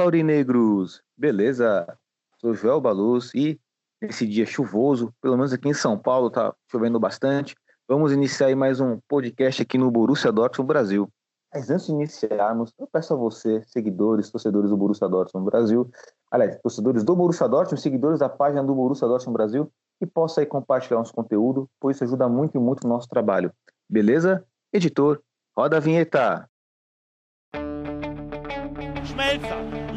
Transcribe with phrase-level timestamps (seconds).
[0.00, 1.02] Fala, Aurinegros!
[1.14, 1.86] Beleza?
[2.40, 3.60] Sou Joel Baluz e
[4.00, 7.54] nesse dia chuvoso, pelo menos aqui em São Paulo tá chovendo bastante,
[7.86, 11.06] vamos iniciar aí mais um podcast aqui no Borussia Dortmund Brasil.
[11.52, 15.90] Mas antes de iniciarmos, eu peço a você, seguidores, torcedores do Borussia Dortmund Brasil,
[16.30, 20.46] aliás, torcedores do Borussia Dortmund, seguidores da página do Borussia Dortmund Brasil, que possa aí
[20.46, 23.52] compartilhar nosso conteúdo, pois isso ajuda muito e muito o nosso trabalho.
[23.86, 24.42] Beleza?
[24.72, 25.20] Editor,
[25.54, 26.48] roda a vinheta!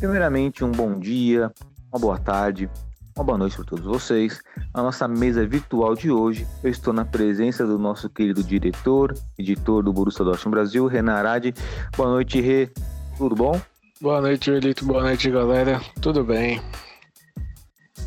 [0.00, 1.52] Primeiramente, um bom dia,
[1.92, 2.70] uma boa tarde,
[3.14, 4.40] uma boa noite para todos vocês.
[4.72, 9.82] A nossa mesa virtual de hoje, eu estou na presença do nosso querido diretor, editor
[9.82, 11.52] do Borussia Dortmund Brasil, Renan Arade.
[11.94, 12.70] Boa noite, Rê.
[13.18, 13.60] Tudo bom?
[14.00, 14.86] Boa noite, Elito.
[14.86, 15.78] Boa noite, galera.
[16.00, 16.62] Tudo bem?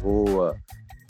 [0.01, 0.55] Boa.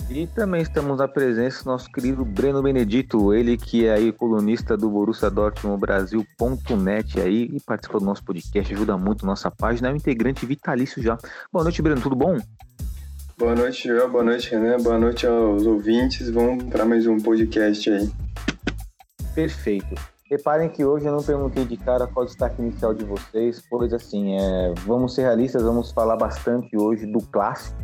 [0.10, 4.78] E também estamos na presença do nosso querido Breno Benedito, ele que é aí colunista
[4.78, 9.92] do Borussia Dortmund Brasil.net aí e participa do nosso podcast, ajuda muito nossa página, é
[9.92, 11.18] um integrante vitalício já.
[11.52, 12.38] Boa noite, Breno, tudo bom?
[13.38, 14.10] Boa noite, Joel.
[14.10, 14.78] Boa noite, Renan.
[14.78, 16.30] Boa noite aos ouvintes.
[16.30, 18.12] Vamos para mais um podcast aí.
[19.34, 19.96] Perfeito.
[20.30, 23.92] Reparem que hoje eu não perguntei de cara qual o destaque inicial de vocês, pois
[23.92, 27.76] assim, é, vamos ser realistas, vamos falar bastante hoje do clássico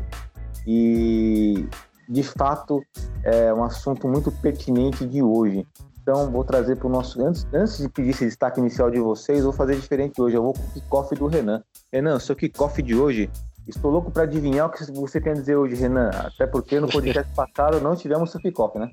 [0.66, 1.68] e
[2.10, 2.82] de fato
[3.24, 5.66] é um assunto muito pertinente de hoje.
[6.02, 7.24] Então vou trazer para o nosso.
[7.24, 10.36] Antes, antes de pedir esse destaque inicial de vocês, vou fazer diferente hoje.
[10.36, 11.64] Eu vou com o kickoff do Renan.
[11.94, 13.30] Renan, seu kickoff de hoje.
[13.68, 16.10] Estou louco para adivinhar o que você tem a dizer hoje, Renan.
[16.10, 18.90] Até porque no podcast passado não tivemos seu kickoff, né?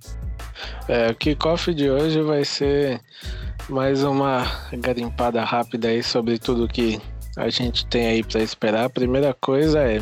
[0.86, 3.00] É, o kickoff de hoje vai ser
[3.70, 4.44] mais uma
[4.74, 7.00] garimpada rápida aí sobre tudo que
[7.36, 8.86] a gente tem aí para esperar.
[8.86, 10.00] A primeira coisa é,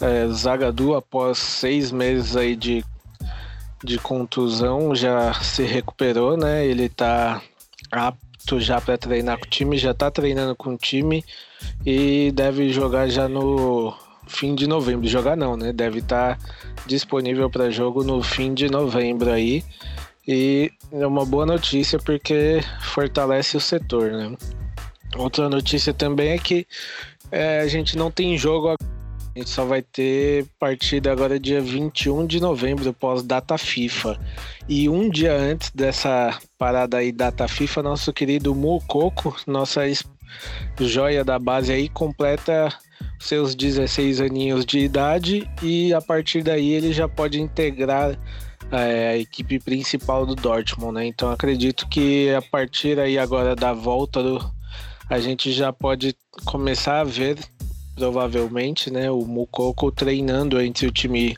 [0.00, 2.84] é Zagadu, após seis meses aí de,
[3.82, 6.64] de contusão, já se recuperou, né?
[6.64, 7.42] Ele tá
[7.90, 11.24] apto já para treinar com o time, já tá treinando com o time
[11.84, 13.92] e deve jogar já no
[14.28, 15.08] fim de novembro.
[15.08, 15.72] Jogar não, né?
[15.72, 16.38] Deve estar
[16.86, 19.64] disponível para jogo no fim de novembro aí.
[20.26, 24.36] E é uma boa notícia porque fortalece o setor, né?
[25.16, 26.66] Outra notícia também é que
[27.30, 28.94] é, a gente não tem jogo agora.
[29.34, 34.16] A gente só vai ter partida agora dia 21 de novembro, pós data FIFA.
[34.68, 39.80] E um dia antes dessa parada aí, data FIFA, nosso querido Mococo, nossa
[40.80, 42.72] joia da base aí, completa
[43.18, 48.16] seus 16 aninhos de idade e a partir daí ele já pode integrar
[48.70, 51.06] é, a equipe principal do Dortmund, né?
[51.06, 54.38] Então acredito que a partir aí agora da volta do,
[55.08, 57.38] a gente já pode começar a ver
[57.94, 61.36] provavelmente, né, o Mukoko treinando entre o time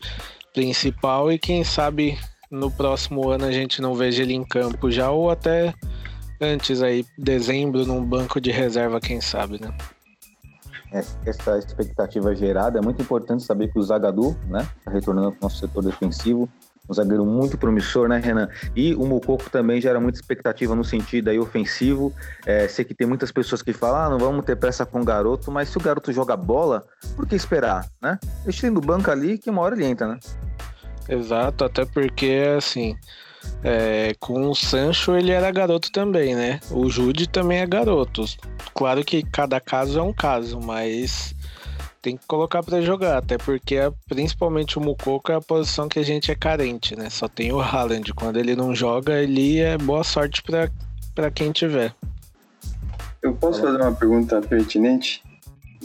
[0.54, 2.18] principal e quem sabe
[2.50, 5.74] no próximo ano a gente não veja ele em campo já ou até
[6.40, 9.74] antes aí, dezembro, num banco de reserva, quem sabe, né?
[10.92, 15.38] É, essa expectativa gerada é muito importante saber que o Zagadou, né, tá retornando para
[15.38, 16.48] o nosso setor defensivo,
[16.88, 18.48] um zagueiro muito promissor, né, Renan?
[18.74, 22.12] E o Mococo também gera muita expectativa no sentido aí ofensivo.
[22.44, 25.04] É, sei que tem muitas pessoas que falam, ah, não vamos ter pressa com o
[25.04, 28.18] garoto, mas se o garoto joga bola, por que esperar, né?
[28.44, 30.18] Deixa ele no banco ali que uma hora ele entra, né?
[31.08, 32.96] Exato, até porque assim,
[33.62, 36.60] é, com o Sancho ele era garoto também, né?
[36.70, 38.24] O Jude também é garoto.
[38.74, 41.34] Claro que cada caso é um caso, mas
[42.06, 45.98] tem que colocar para jogar, até porque é, principalmente o Mukoko é a posição que
[45.98, 47.10] a gente é carente, né?
[47.10, 48.14] Só tem o Haaland.
[48.14, 51.92] Quando ele não joga, ele é boa sorte para quem tiver.
[53.20, 55.20] Eu posso fazer uma pergunta pertinente?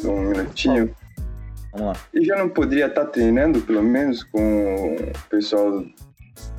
[0.06, 0.96] Um minutinho.
[1.72, 1.94] Vamos lá.
[2.14, 5.84] E já não poderia estar treinando, pelo menos, com o pessoal,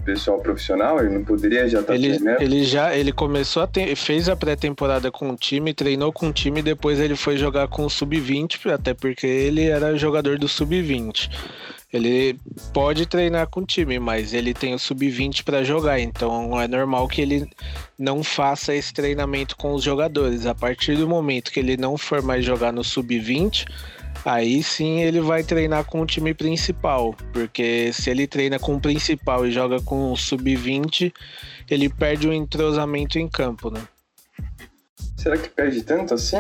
[0.05, 0.99] pessoal profissional?
[1.01, 2.43] Ele não poderia já estar Ele, treinando?
[2.43, 6.33] ele já ele começou a ter, fez a pré-temporada com o time, treinou com o
[6.33, 11.31] time, depois ele foi jogar com o sub-20, até porque ele era jogador do sub-20.
[11.93, 12.39] Ele
[12.73, 17.07] pode treinar com o time, mas ele tem o sub-20 para jogar, então é normal
[17.07, 17.47] que ele
[17.99, 20.47] não faça esse treinamento com os jogadores.
[20.47, 23.67] A partir do momento que ele não for mais jogar no sub-20,
[24.25, 28.81] aí sim ele vai treinar com o time principal, porque se ele treina com o
[28.81, 31.13] principal e joga com o sub-20,
[31.71, 33.83] ele perde o entrosamento em campo, né?
[35.17, 36.39] Será que perde tanto assim?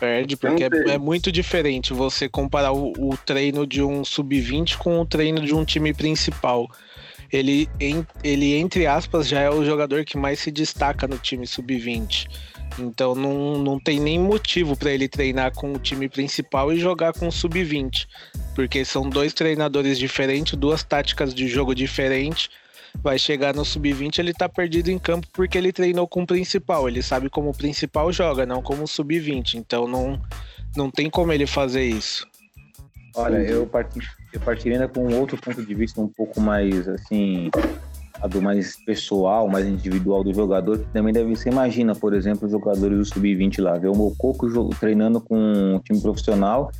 [0.00, 5.00] Perde, porque é, é, muito diferente você comparar o, o treino de um sub-20 com
[5.00, 6.68] o treino de um time principal.
[7.32, 7.68] Ele,
[8.22, 12.28] ele, entre aspas, já é o jogador que mais se destaca no time sub-20.
[12.78, 17.12] Então não, não tem nem motivo para ele treinar com o time principal e jogar
[17.12, 18.06] com o sub-20.
[18.54, 22.50] Porque são dois treinadores diferentes, duas táticas de jogo diferentes
[23.02, 26.88] vai chegar no sub-20, ele tá perdido em campo porque ele treinou com o principal.
[26.88, 29.54] Ele sabe como o principal joga, não como o sub-20.
[29.54, 30.20] Então não,
[30.76, 32.26] não tem como ele fazer isso.
[33.18, 34.00] Olha, eu, parti,
[34.32, 37.50] eu partiria ainda com um outro ponto de vista um pouco mais assim,
[38.30, 42.52] do mais pessoal, mais individual do jogador, que também deve ser, imagina, por exemplo, os
[42.52, 44.48] jogadores do sub-20 lá, ver o Mococo
[44.80, 46.70] treinando com um time profissional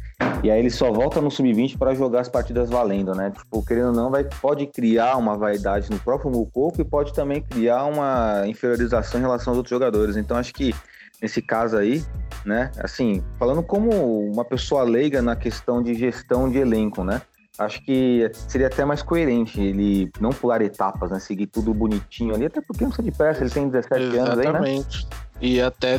[0.42, 3.30] e aí ele só volta no sub-20 para jogar as partidas valendo, né?
[3.30, 7.40] Tipo, querendo ou não, vai, pode criar uma vaidade no próprio Mucoco e pode também
[7.40, 10.16] criar uma inferiorização em relação aos outros jogadores.
[10.16, 10.74] Então acho que
[11.20, 12.04] nesse caso aí,
[12.44, 12.70] né?
[12.78, 13.90] Assim, falando como
[14.30, 17.22] uma pessoa leiga na questão de gestão de elenco, né?
[17.58, 21.18] Acho que seria até mais coerente ele não pular etapas, né?
[21.18, 24.18] Seguir tudo bonitinho ali, até porque não sei de perto, ele tem 17 Exatamente.
[24.18, 24.50] anos aí, né?
[24.50, 25.06] Exatamente.
[25.40, 25.96] E até,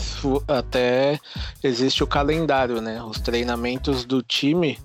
[0.47, 1.19] até
[1.63, 3.01] existe o calendário, né?
[3.03, 4.77] Os treinamentos do time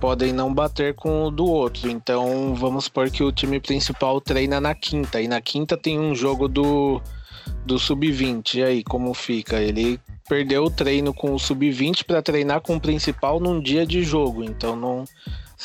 [0.00, 1.90] podem não bater com o do outro.
[1.90, 5.20] Então vamos supor que o time principal treina na quinta.
[5.20, 7.00] E na quinta tem um jogo do,
[7.64, 8.54] do sub-20.
[8.54, 9.60] E aí, como fica?
[9.60, 14.02] Ele perdeu o treino com o sub-20 para treinar com o principal num dia de
[14.02, 14.44] jogo.
[14.44, 15.04] Então não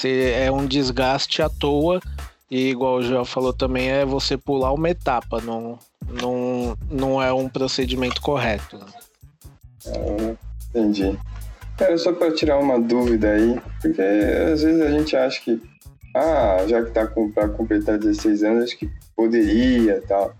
[0.04, 2.02] é um desgaste à toa.
[2.50, 5.42] E igual o João falou também, é você pular uma etapa.
[5.42, 8.80] Não, não, não é um procedimento correto.
[10.70, 11.18] Entendi.
[11.80, 15.62] Era só para tirar uma dúvida aí, porque às vezes a gente acha que,
[16.16, 20.34] ah, já que tá para completar 16 anos, acho que poderia tal,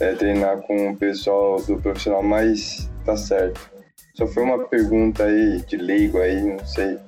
[0.00, 3.70] é, treinar com o pessoal do profissional, mas tá certo.
[4.14, 6.98] Só foi uma pergunta aí de leigo aí, não sei.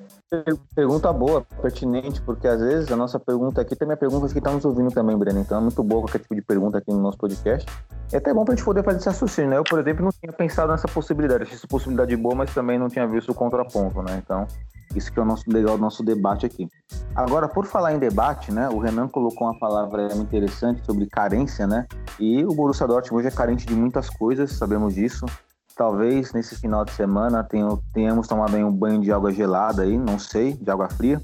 [0.75, 4.55] Pergunta boa, pertinente, porque às vezes a nossa pergunta aqui também é perguntas que estão
[4.55, 5.41] nos ouvindo também, Breno.
[5.41, 7.71] Então é muito boa qualquer tipo de pergunta aqui no nosso podcast.
[8.13, 9.59] É até bom para a gente poder fazer esse raciocínio, né?
[9.59, 11.45] Eu, por exemplo, não tinha pensado nessa possibilidade.
[11.45, 14.21] Achei essa possibilidade boa, mas também não tinha visto o contraponto, né?
[14.25, 14.47] Então,
[14.95, 16.69] isso que é o nosso legal do nosso debate aqui.
[17.15, 18.69] Agora, por falar em debate, né?
[18.69, 21.87] O Renan colocou uma palavra interessante sobre carência, né?
[22.19, 25.27] E o Borussia Dortmund hoje é carente de muitas coisas, sabemos disso.
[25.77, 27.47] Talvez nesse final de semana
[27.93, 31.21] tenhamos tomado um banho de água gelada aí, não sei, de água fria.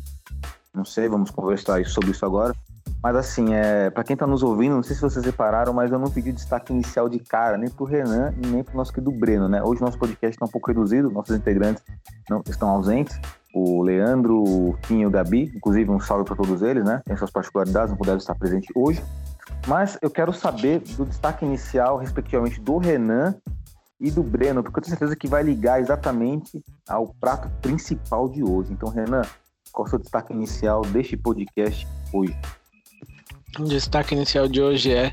[0.74, 2.54] Não sei, vamos conversar sobre isso agora.
[3.02, 5.98] Mas assim, é, para quem está nos ouvindo, não sei se vocês repararam, mas eu
[5.98, 9.48] não pedi destaque inicial de cara, nem pro Renan e nem pro nosso querido Breno,
[9.48, 9.62] né?
[9.62, 11.82] Hoje nosso podcast está um pouco reduzido, nossos integrantes
[12.28, 13.18] não estão ausentes.
[13.54, 17.00] O Leandro, o Finho e o Gabi, inclusive um salve para todos eles, né?
[17.04, 19.02] Tem suas particularidades, não puderam estar presentes hoje.
[19.66, 23.34] Mas eu quero saber do destaque inicial, respectivamente, do Renan
[24.00, 28.42] e do Breno, porque eu tenho certeza que vai ligar exatamente ao prato principal de
[28.42, 28.72] hoje.
[28.72, 29.22] Então, Renan,
[29.70, 32.36] qual é o seu destaque inicial deste podcast hoje?
[33.58, 35.12] O destaque inicial de hoje é: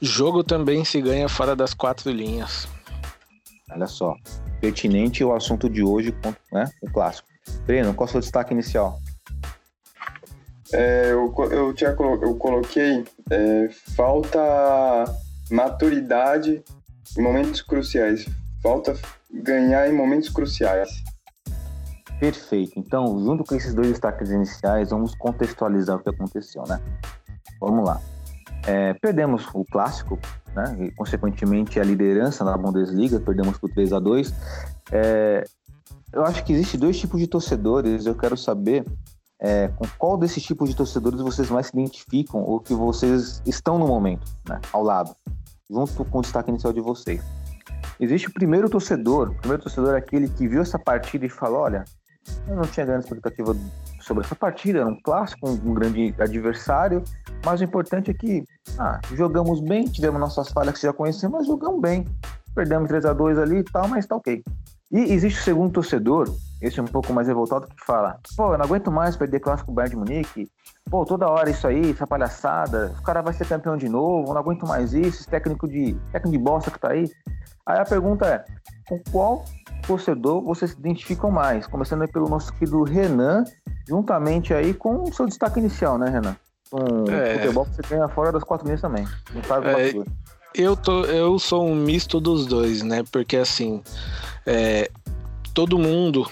[0.00, 2.68] jogo também se ganha fora das quatro linhas.
[3.70, 4.14] Olha só,
[4.60, 6.14] pertinente o assunto de hoje,
[6.52, 6.68] né?
[6.82, 7.28] O clássico.
[7.66, 9.00] Breno, qual é o seu destaque inicial?
[10.72, 14.38] É, eu, eu, tinha, eu coloquei é, falta
[15.50, 16.62] maturidade
[17.16, 18.26] em momentos cruciais.
[18.62, 18.96] Falta
[19.32, 21.02] ganhar em momentos cruciais.
[22.18, 22.78] Perfeito.
[22.78, 26.78] Então, junto com esses dois destaques iniciais, vamos contextualizar o que aconteceu, né?
[27.58, 28.00] Vamos lá.
[28.66, 30.18] É, perdemos o clássico,
[30.54, 30.76] né?
[30.78, 34.34] E, consequentemente, a liderança na Bundesliga, perdemos por 3 a 2
[34.92, 35.44] é,
[36.12, 38.04] Eu acho que existe dois tipos de torcedores.
[38.04, 38.84] Eu quero saber
[39.38, 43.78] é, com qual desses tipos de torcedores vocês mais se identificam ou que vocês estão
[43.78, 44.60] no momento, né?
[44.70, 45.16] Ao lado
[45.70, 47.22] junto com o destaque inicial de vocês.
[47.98, 51.60] Existe o primeiro torcedor, o primeiro torcedor é aquele que viu essa partida e falou,
[51.60, 51.84] olha,
[52.48, 53.56] eu não tinha grande expectativa
[54.00, 57.02] sobre essa partida, era um clássico, um, grande adversário,
[57.44, 58.44] mas o importante é que
[58.78, 62.06] ah, jogamos bem, tivemos nossas falhas que já conhecemos, mas jogamos bem.
[62.54, 64.42] Perdemos 3 a 2 ali e tal, mas tá ok.
[64.90, 66.28] E existe o segundo torcedor,
[66.60, 69.72] esse é um pouco mais revoltado, que fala: pô, eu não aguento mais perder clássico
[69.72, 70.50] Bayern de Munique.
[70.90, 72.92] Pô, toda hora isso aí, essa palhaçada.
[72.98, 75.94] O cara vai ser campeão de novo, eu não aguento mais isso, esse técnico de,
[76.10, 77.08] técnico de bosta que tá aí.
[77.64, 78.44] Aí a pergunta é:
[78.88, 79.44] com qual
[79.86, 81.66] torcedor vocês se identificam mais?
[81.68, 83.44] Começando aí pelo nosso querido Renan,
[83.88, 86.36] juntamente aí com o seu destaque inicial, né, Renan?
[86.70, 87.34] Com É.
[87.34, 89.06] o futebol que você ganha fora das quatro linhas também.
[89.32, 90.04] Não sabe do É.
[90.54, 93.04] Eu, tô, eu sou um misto dos dois, né?
[93.10, 93.82] Porque assim,
[94.44, 94.90] é,
[95.54, 96.28] todo mundo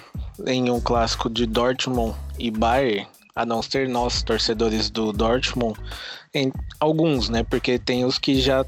[0.47, 5.79] em um clássico de Dortmund e Bayern, a não ser nós, torcedores do Dortmund,
[6.35, 7.45] em, alguns, né?
[7.45, 8.65] Porque tem os que já,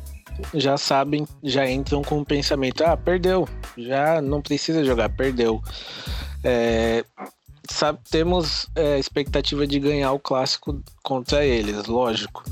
[0.55, 5.63] já sabem, já entram com o pensamento: ah, perdeu, já não precisa jogar, perdeu.
[6.45, 7.05] É,
[7.69, 12.45] sabe, temos é, expectativa de ganhar o clássico contra eles, lógico.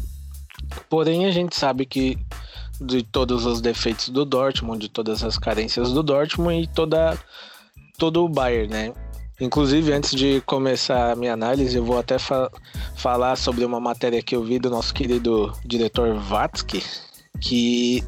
[0.90, 2.18] Porém, a gente sabe que
[2.80, 7.18] de todos os defeitos do Dortmund, de todas as carências do Dortmund e toda
[7.98, 8.92] todo o Bayern, né?
[9.40, 12.50] Inclusive, antes de começar a minha análise, eu vou até fa-
[12.96, 16.82] falar sobre uma matéria que eu vi do nosso querido diretor Vatsky,
[17.40, 18.02] que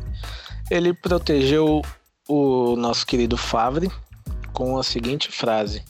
[0.70, 1.82] ele protegeu
[2.28, 3.88] o nosso querido Favre
[4.52, 5.84] com a seguinte frase: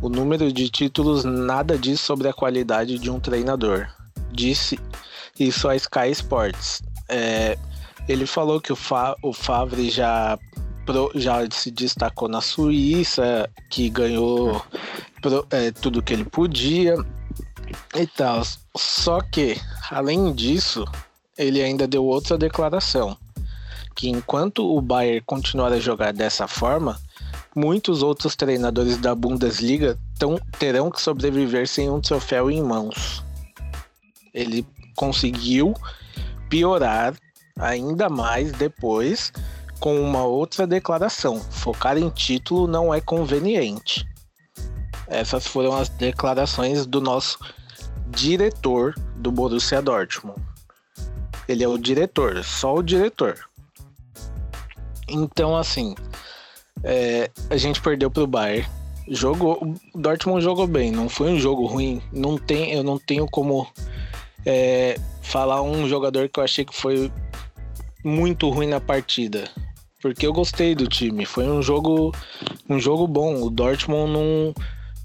[0.00, 3.86] O número de títulos nada diz sobre a qualidade de um treinador.
[4.32, 4.78] Disse
[5.38, 6.82] isso a Sky Sports.
[7.08, 7.58] É,
[8.08, 10.38] ele falou que o, Fa o Favre já,
[10.84, 14.64] pro- já se destacou na Suíça, que ganhou
[15.20, 16.94] pro- é, tudo que ele podia
[17.94, 18.42] e tal.
[18.76, 20.84] Só que, além disso,
[21.38, 23.16] ele ainda deu outra declaração.
[23.94, 26.98] Que enquanto o Bayern continuar a jogar dessa forma,
[27.54, 33.22] muitos outros treinadores da Bundesliga tão, terão que sobreviver sem um troféu em mãos.
[34.32, 34.64] Ele
[34.96, 35.74] conseguiu
[36.48, 37.14] piorar
[37.58, 39.32] ainda mais depois
[39.78, 41.40] com uma outra declaração.
[41.40, 44.06] Focar em título não é conveniente.
[45.06, 47.38] Essas foram as declarações do nosso
[48.08, 50.40] diretor do Borussia Dortmund.
[51.48, 53.36] Ele é o diretor, só o diretor.
[55.08, 55.96] Então, assim,
[56.84, 58.68] é, a gente perdeu pro Bayern.
[59.08, 62.00] Jogou, o Dortmund jogou bem, não foi um jogo ruim.
[62.12, 63.66] Não tem, eu não tenho como
[64.46, 67.10] é, falar um jogador que eu achei que foi
[68.04, 69.50] muito ruim na partida.
[70.00, 71.26] Porque eu gostei do time.
[71.26, 72.14] Foi um jogo,
[72.68, 73.42] um jogo bom.
[73.42, 74.54] O Dortmund não,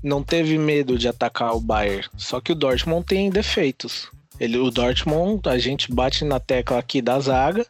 [0.02, 2.08] não teve medo de atacar o Bayern.
[2.16, 4.10] Só que o Dortmund tem defeitos.
[4.40, 7.66] Ele, o Dortmund, a gente bate na tecla aqui da zaga.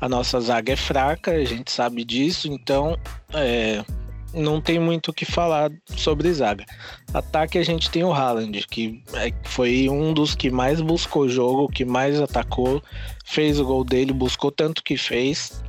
[0.00, 2.48] A nossa zaga é fraca, a gente sabe disso.
[2.48, 2.98] Então,
[3.32, 3.84] é,
[4.34, 6.64] não tem muito o que falar sobre zaga.
[7.12, 11.68] Ataque a gente tem o Haaland, que é, foi um dos que mais buscou jogo,
[11.68, 12.82] que mais atacou,
[13.24, 15.62] fez o gol dele, buscou tanto que fez.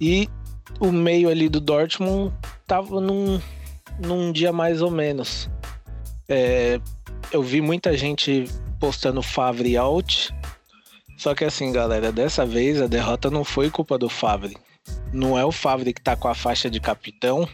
[0.00, 0.28] E
[0.78, 2.32] o meio ali do Dortmund
[2.66, 3.40] tava num,
[3.98, 5.48] num dia mais ou menos.
[6.28, 6.80] É,
[7.32, 8.44] eu vi muita gente
[8.78, 10.34] postando Favre out.
[11.16, 14.56] Só que assim, galera, dessa vez a derrota não foi culpa do Favre.
[15.12, 17.46] Não é o Favre que tá com a faixa de capitão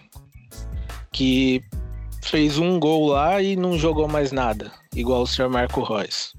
[1.16, 1.62] que
[2.22, 6.34] fez um gol lá e não jogou mais nada, igual o senhor Marco Reus.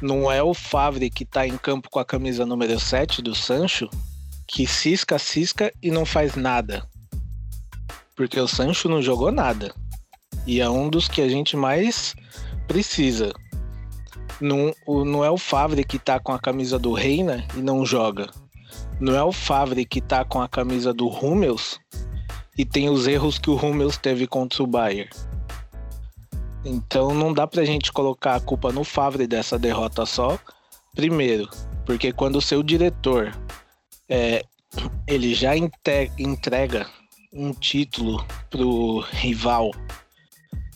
[0.00, 3.90] Não é o Favre que tá em campo com a camisa número 7 do Sancho
[4.46, 6.88] que cisca, cisca e não faz nada.
[8.16, 9.74] Porque o Sancho não jogou nada.
[10.46, 12.14] E é um dos que a gente mais
[12.66, 13.34] precisa.
[14.40, 14.72] Não,
[15.04, 18.30] não é o Favre que tá com a camisa do Reina e não joga.
[18.98, 21.78] Não é o Favre que tá com a camisa do Hummels
[22.56, 25.10] e tem os erros que o Hummels teve contra o Bayern.
[26.64, 30.38] Então não dá pra gente colocar a culpa no Favre dessa derrota só.
[30.94, 31.48] Primeiro,
[31.84, 33.36] porque quando o seu diretor
[34.08, 34.42] é,
[35.06, 36.86] ele já entrega
[37.32, 39.70] um título pro rival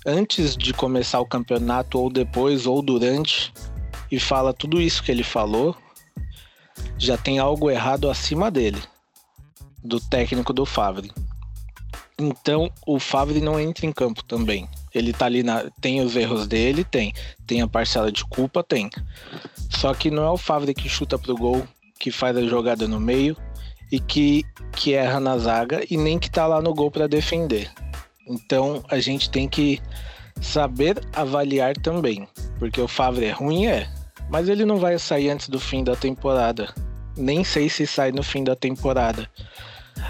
[0.06, 3.52] antes de começar o campeonato ou depois ou durante
[4.10, 5.76] e fala tudo isso que ele falou,
[6.98, 8.82] já tem algo errado acima dele,
[9.82, 11.10] do técnico do Favre.
[12.20, 14.68] Então o Favre não entra em campo também.
[14.94, 15.64] Ele tá ali na.
[15.80, 17.14] Tem os erros dele, tem.
[17.46, 18.90] Tem a parcela de culpa, tem.
[19.70, 21.66] Só que não é o Favre que chuta pro gol,
[21.98, 23.36] que faz a jogada no meio
[23.90, 27.70] e que, que erra na zaga e nem que tá lá no gol para defender.
[28.28, 29.80] Então a gente tem que
[30.40, 32.28] saber avaliar também.
[32.58, 33.88] Porque o Favre é ruim, é.
[34.28, 36.72] Mas ele não vai sair antes do fim da temporada.
[37.16, 39.28] Nem sei se sai no fim da temporada.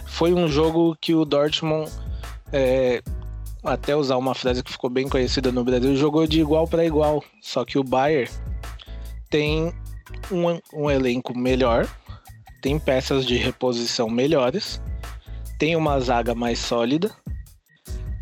[0.07, 1.91] Foi um jogo que o Dortmund,
[2.53, 3.03] é,
[3.65, 7.23] até usar uma frase que ficou bem conhecida no Brasil, jogou de igual para igual.
[7.41, 8.31] Só que o Bayern
[9.29, 9.73] tem
[10.31, 11.89] um, um elenco melhor,
[12.61, 14.81] tem peças de reposição melhores,
[15.59, 17.11] tem uma zaga mais sólida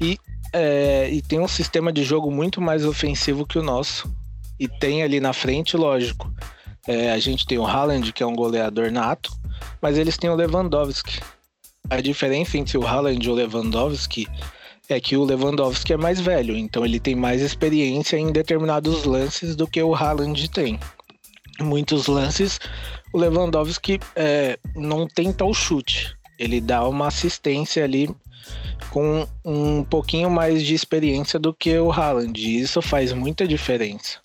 [0.01, 0.19] e,
[0.53, 4.13] é, e tem um sistema de jogo muito mais ofensivo que o nosso.
[4.59, 6.33] E tem ali na frente, lógico,
[6.87, 9.31] é, a gente tem o Haaland, que é um goleador nato,
[9.81, 11.21] mas eles têm o Lewandowski,
[11.91, 14.27] a diferença entre o Haaland e o Lewandowski
[14.89, 19.55] é que o Lewandowski é mais velho, então ele tem mais experiência em determinados lances
[19.55, 20.79] do que o Haaland tem.
[21.61, 22.59] Muitos lances,
[23.13, 28.09] o Lewandowski é, não tenta o chute, ele dá uma assistência ali
[28.91, 34.21] com um pouquinho mais de experiência do que o Haaland, e isso faz muita diferença.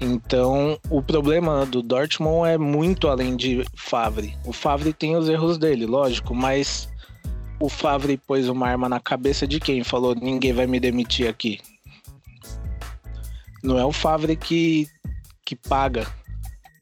[0.00, 4.36] Então, o problema do Dortmund é muito além de Favre.
[4.44, 6.88] O Favre tem os erros dele, lógico, mas
[7.58, 9.82] o Favre pôs uma arma na cabeça de quem?
[9.82, 11.58] Falou: ninguém vai me demitir aqui.
[13.62, 14.86] Não é o Favre que,
[15.44, 16.06] que paga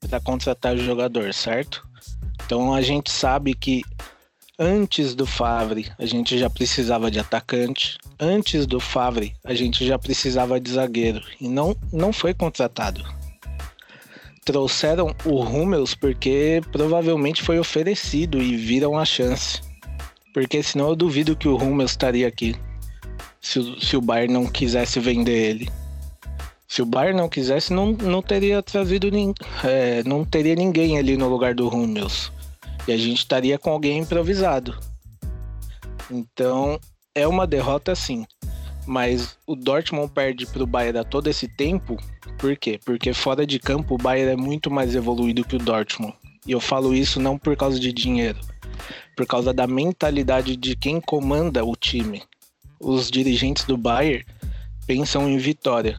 [0.08, 1.86] para contratar o jogador, certo?
[2.44, 3.82] Então a gente sabe que
[4.58, 9.98] antes do Favre a gente já precisava de atacante, antes do Favre a gente já
[9.98, 13.04] precisava de zagueiro e não, não foi contratado.
[14.44, 19.60] Trouxeram o Hummels porque provavelmente foi oferecido e viram a chance.
[20.32, 22.54] Porque senão eu duvido que o Hummels estaria aqui.
[23.40, 25.68] Se, se o Bayern não quisesse vender ele.
[26.68, 29.08] Se o Bayern não quisesse, não, não teria trazido
[29.64, 32.30] é, não teria ninguém ali no lugar do Hummels.
[32.86, 34.78] E a gente estaria com alguém improvisado.
[36.10, 36.78] Então,
[37.14, 38.26] é uma derrota sim.
[38.86, 41.96] Mas o Dortmund perde para o Bayern todo esse tempo.
[42.38, 42.78] Por quê?
[42.84, 46.14] Porque fora de campo o Bayern é muito mais evoluído que o Dortmund.
[46.46, 48.38] E eu falo isso não por causa de dinheiro
[49.16, 52.22] por causa da mentalidade de quem comanda o time.
[52.78, 54.24] Os dirigentes do Bayern
[54.86, 55.98] pensam em vitória.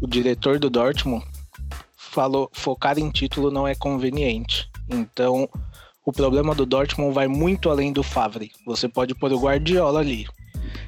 [0.00, 1.24] O diretor do Dortmund
[1.94, 4.70] falou focar em título não é conveniente.
[4.88, 5.46] Então,
[6.08, 8.50] o problema do Dortmund vai muito além do Favre.
[8.64, 10.26] Você pode pôr o Guardiola ali.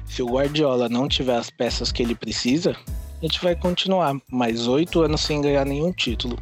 [0.03, 4.65] Se o Guardiola não tiver as peças que ele precisa, a gente vai continuar mais
[4.67, 6.39] oito anos sem ganhar nenhum título.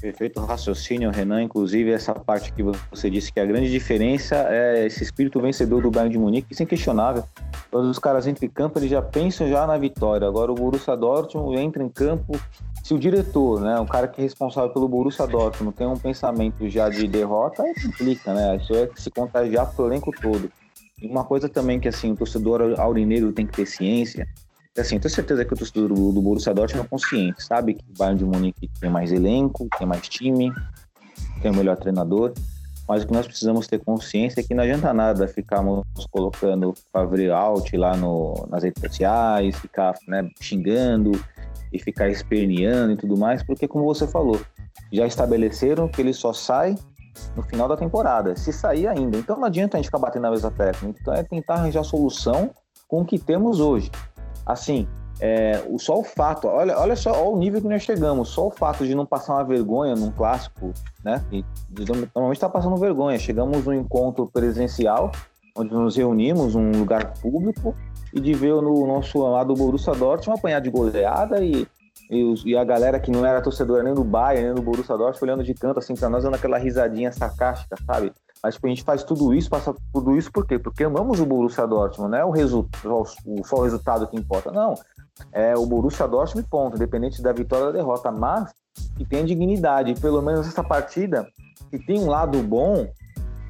[0.00, 1.42] Perfeito raciocínio, Renan.
[1.42, 5.90] Inclusive, essa parte que você disse que a grande diferença é esse espírito vencedor do
[5.90, 7.24] Bayern de Munique, isso é inquestionável.
[7.72, 10.28] Todos os caras entram em campo, eles já pensam já na vitória.
[10.28, 12.40] Agora, o Borussia Dortmund entra em campo.
[12.82, 16.68] Se o diretor, né, o cara que é responsável pelo Borussia Dortmund, tem um pensamento
[16.68, 18.56] já de derrota, aí complica, né?
[18.56, 20.50] Isso é se contagiar pro elenco todo.
[21.00, 24.26] E uma coisa também que, assim, o torcedor aurinegro tem que ter ciência
[24.80, 27.84] assim, eu tenho certeza que o torcedor do, do Borussia Dortmund é consciente, sabe que
[27.88, 30.52] o Bayern de Munique tem mais elenco, tem mais time,
[31.42, 32.32] tem o melhor treinador,
[32.88, 37.30] mas o que nós precisamos ter consciência é que não adianta nada ficarmos colocando Favre
[37.30, 41.12] out lá no, nas redes sociais, ficar né, xingando
[41.72, 44.40] e ficar esperneando e tudo mais, porque como você falou,
[44.92, 46.74] já estabeleceram que ele só sai
[47.36, 49.16] no final da temporada, se sair ainda.
[49.18, 52.50] Então não adianta a gente ficar batendo na mesa técnica, então é tentar arranjar solução
[52.88, 53.90] com o que temos hoje
[54.52, 54.86] assim,
[55.20, 58.50] é, só o fato, olha, olha só olha o nível que nós chegamos, só o
[58.50, 60.72] fato de não passar uma vergonha num clássico,
[61.04, 61.22] né?
[61.30, 61.44] E,
[62.14, 63.18] normalmente está passando vergonha.
[63.18, 65.12] Chegamos num encontro presencial,
[65.56, 67.74] onde nos reunimos num lugar público,
[68.12, 71.66] e de ver no nosso lado Borussia Dortmund apanhar de goleada e,
[72.10, 74.96] e, os, e, a galera que não era torcedora nem do Bayern, nem do Borussia
[74.96, 78.12] Dortmund, olhando de canto assim para nós, dando aquela risadinha sarcástica, sabe?
[78.42, 80.58] Mas tipo, a gente faz tudo isso, passa tudo isso por quê?
[80.58, 84.50] Porque amamos o Borussia Dortmund, não é o, resu o, só o resultado que importa,
[84.50, 84.74] não.
[85.32, 88.50] É o Borussia Dortmund ponto, independente da vitória ou da derrota, mas
[88.96, 89.94] que tem dignidade.
[90.00, 91.26] Pelo menos essa partida,
[91.70, 92.88] que tem um lado bom,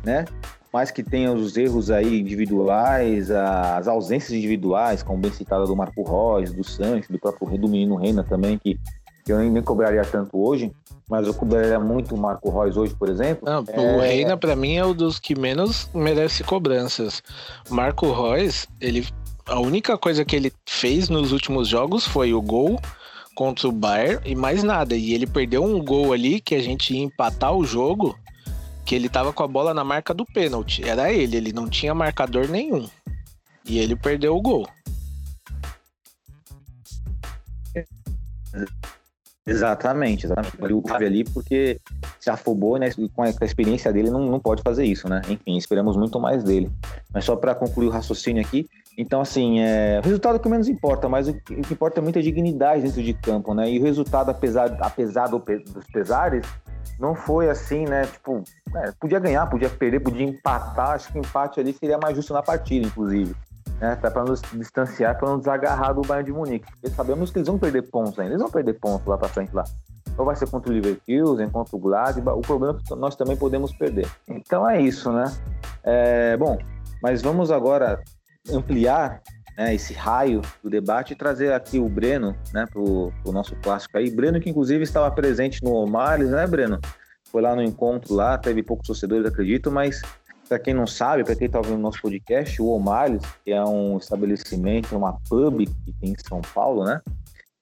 [0.04, 0.24] né?
[0.72, 6.02] Mas que tem os erros aí individuais, as ausências individuais, como bem citada do Marco
[6.02, 8.78] Reus, do Sanches, do próprio do menino Reina também, que,
[9.26, 10.72] eu nem, nem cobraria tanto hoje
[11.10, 13.44] mas o cobraria muito o Marco Reus hoje, por exemplo.
[13.44, 13.96] Não, é...
[13.96, 17.20] O Reina, para mim, é um dos que menos merece cobranças.
[17.68, 19.04] Marco Reus, ele.
[19.46, 22.80] A única coisa que ele fez nos últimos jogos foi o gol
[23.34, 24.94] contra o Bayern e mais nada.
[24.94, 28.16] E ele perdeu um gol ali que a gente ia empatar o jogo,
[28.90, 30.82] que ele tava com a bola na marca do pênalti.
[30.82, 32.90] Era ele, ele não tinha marcador nenhum.
[33.64, 34.68] E ele perdeu o gol.
[39.46, 40.72] Exatamente, exatamente.
[40.72, 41.78] O Gavi ali, porque
[42.18, 42.90] se afobou, né?
[43.14, 45.22] Com a experiência dele, não, não pode fazer isso, né?
[45.28, 46.68] Enfim, esperamos muito mais dele.
[47.14, 50.68] Mas só para concluir o raciocínio aqui, então, assim, é, o resultado é que menos
[50.68, 53.70] importa, mas o que, importa é muito a dignidade dentro de campo, né?
[53.70, 56.46] E o resultado, apesar, apesar do, dos pesares,
[56.98, 58.06] não foi assim, né?
[58.06, 58.42] Tipo,
[58.76, 60.90] é, podia ganhar, podia perder, podia empatar.
[60.90, 63.34] Acho que o empate ali seria mais justo na partida, inclusive
[63.80, 63.92] né?
[63.92, 66.70] Até para nos distanciar, para não desagarrar do Bayern de Munique.
[66.70, 69.54] Porque sabemos que eles vão perder pontos ainda, eles vão perder pontos lá para frente
[69.54, 69.64] lá.
[70.18, 73.36] Ou vai ser contra o Leverkusen, contra o Gladbach, o problema é que nós também
[73.36, 74.06] podemos perder.
[74.28, 75.24] Então é isso, né?
[75.82, 76.58] É, bom,
[77.02, 78.02] mas vamos agora
[78.48, 79.20] ampliar
[79.56, 83.98] né, esse raio do debate e trazer aqui o Breno, né, para o nosso clássico
[83.98, 84.10] aí.
[84.10, 86.80] Breno que inclusive estava presente no Omares, né, Breno?
[87.30, 90.02] foi lá no encontro lá, teve poucos torcedores, acredito, mas
[90.48, 93.64] para quem não sabe, para quem está ouvindo o nosso podcast, o O'Malley's, que é
[93.64, 97.00] um estabelecimento, uma pub que tem em São Paulo, né?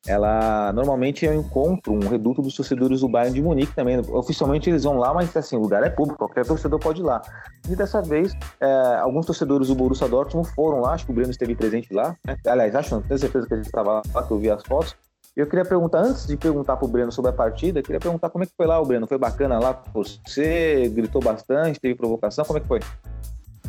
[0.09, 3.99] Ela normalmente um encontro, um reduto dos torcedores do Bayern de Munique também.
[3.99, 7.21] Oficialmente eles vão lá, mas assim, o lugar é público, qualquer torcedor pode ir lá.
[7.69, 11.31] E dessa vez, é, alguns torcedores do Borussia Dortmund foram lá, acho que o Breno
[11.31, 12.17] esteve presente lá.
[12.27, 12.37] Né?
[12.47, 14.97] Aliás, acho, não tenho certeza que ele estava lá, que eu vi as fotos.
[15.37, 18.31] Eu queria perguntar, antes de perguntar para o Breno sobre a partida, eu queria perguntar
[18.31, 19.07] como é que foi lá o Breno.
[19.07, 20.89] Foi bacana lá você?
[20.89, 21.79] Gritou bastante?
[21.79, 22.45] Teve provocação?
[22.45, 22.81] Como é que foi?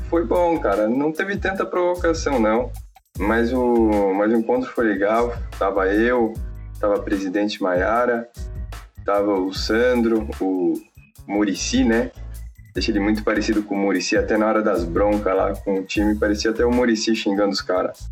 [0.10, 0.88] Foi bom, cara.
[0.88, 2.72] Não teve tanta provocação, não.
[3.20, 5.36] Mas o, mas o encontro foi legal.
[5.60, 6.34] Tava eu,
[6.80, 8.30] tava a presidente Maiara,
[9.06, 10.74] tava o Sandro, o
[11.28, 12.12] Murici, né?
[12.74, 15.84] Deixa ele muito parecido com o Murici, até na hora das broncas lá com o
[15.84, 18.10] time, parecia até o Murici xingando os caras.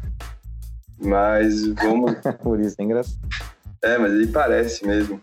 [1.00, 2.14] Mas vamos.
[2.44, 3.18] Por isso é engraçado.
[3.82, 5.22] É, mas ele parece mesmo.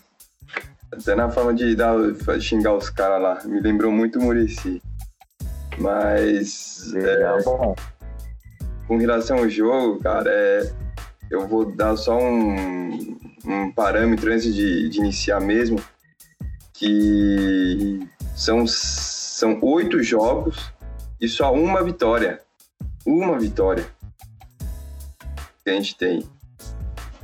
[0.90, 1.96] Até na forma de dar,
[2.40, 3.42] xingar os caras lá.
[3.44, 4.80] Me lembrou muito o Murici.
[5.76, 6.92] Mas.
[6.92, 7.74] Legal, é, bom.
[8.86, 10.72] Com relação ao jogo, cara, é,
[11.30, 15.80] eu vou dar só um, um parâmetro antes de, de iniciar mesmo,
[16.72, 18.00] que
[18.34, 20.72] são, são oito jogos
[21.20, 22.40] e só uma vitória.
[23.06, 23.84] Uma vitória
[25.62, 26.22] que a gente tem.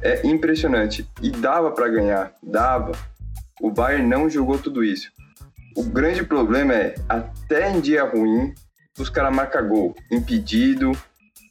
[0.02, 1.08] É impressionante.
[1.20, 2.92] E dava para ganhar, dava.
[3.60, 5.10] O Bayern não jogou tudo isso.
[5.76, 8.54] O grande problema é, até em dia ruim,
[8.98, 9.96] os caras marcam gol.
[10.10, 10.92] Impedido,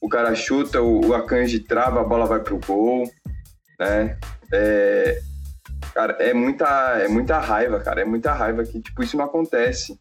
[0.02, 3.10] o cara chuta, o, o Akanji trava, a bola vai pro gol,
[3.80, 4.18] né?
[4.52, 5.20] É,
[5.94, 6.68] cara, é muita,
[7.00, 8.02] é muita raiva, cara.
[8.02, 10.00] É muita raiva que, tipo, isso não acontece.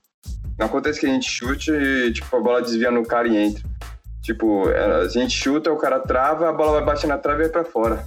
[0.58, 3.62] Não acontece que a gente chute e, tipo, a bola desvia no cara e entra.
[4.22, 7.48] Tipo, é, a gente chuta, o cara trava, a bola vai bater na trave e
[7.48, 8.04] vai pra fora.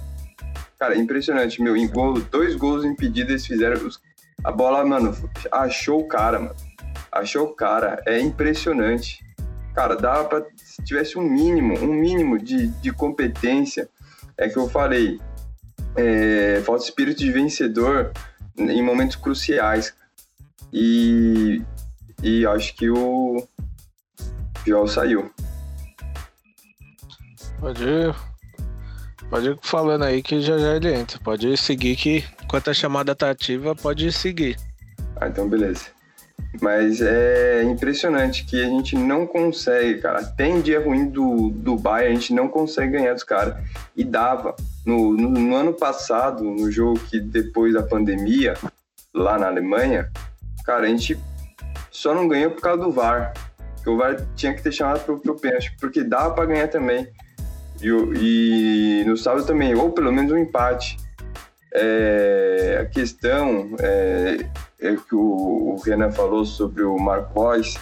[0.78, 1.76] Cara, impressionante, meu.
[1.76, 3.86] Em gol, dois gols impedidos eles fizeram.
[3.86, 4.00] Os,
[4.44, 5.16] a bola, mano,
[5.50, 6.56] achou o cara, mano.
[7.10, 8.02] Achou o cara.
[8.06, 9.24] É impressionante.
[9.74, 10.46] Cara, dava pra.
[10.56, 13.88] Se tivesse um mínimo, um mínimo de, de competência,
[14.36, 15.20] é que eu falei.
[15.94, 18.12] É, falta espírito de vencedor
[18.56, 19.94] em momentos cruciais.
[20.72, 21.62] E,
[22.22, 23.46] e acho que o
[24.66, 25.30] Joel saiu.
[27.60, 28.14] Pode ir,
[29.28, 31.18] pode ir falando aí que já já ele entra.
[31.20, 34.56] Pode ir seguir que enquanto a chamada tá ativa, pode ir seguir.
[35.16, 35.90] Ah, então beleza.
[36.60, 40.22] Mas é impressionante que a gente não consegue, cara.
[40.22, 43.56] Tem dia ruim do, do Bayern, a gente não consegue ganhar dos caras.
[43.96, 44.54] E dava.
[44.84, 48.54] No, no, no ano passado, no jogo que depois da pandemia,
[49.14, 50.10] lá na Alemanha,
[50.64, 51.18] cara, a gente
[51.90, 53.32] só não ganhou por causa do VAR.
[53.74, 57.08] Porque o VAR tinha que ter chamado pro, pro pênalti, porque dava para ganhar também.
[57.80, 57.88] E,
[58.20, 60.96] e no sábado também, ou pelo menos um empate.
[61.74, 64.44] É, a questão é,
[64.82, 67.78] é que o, Renan falou sobre o Marco Reus,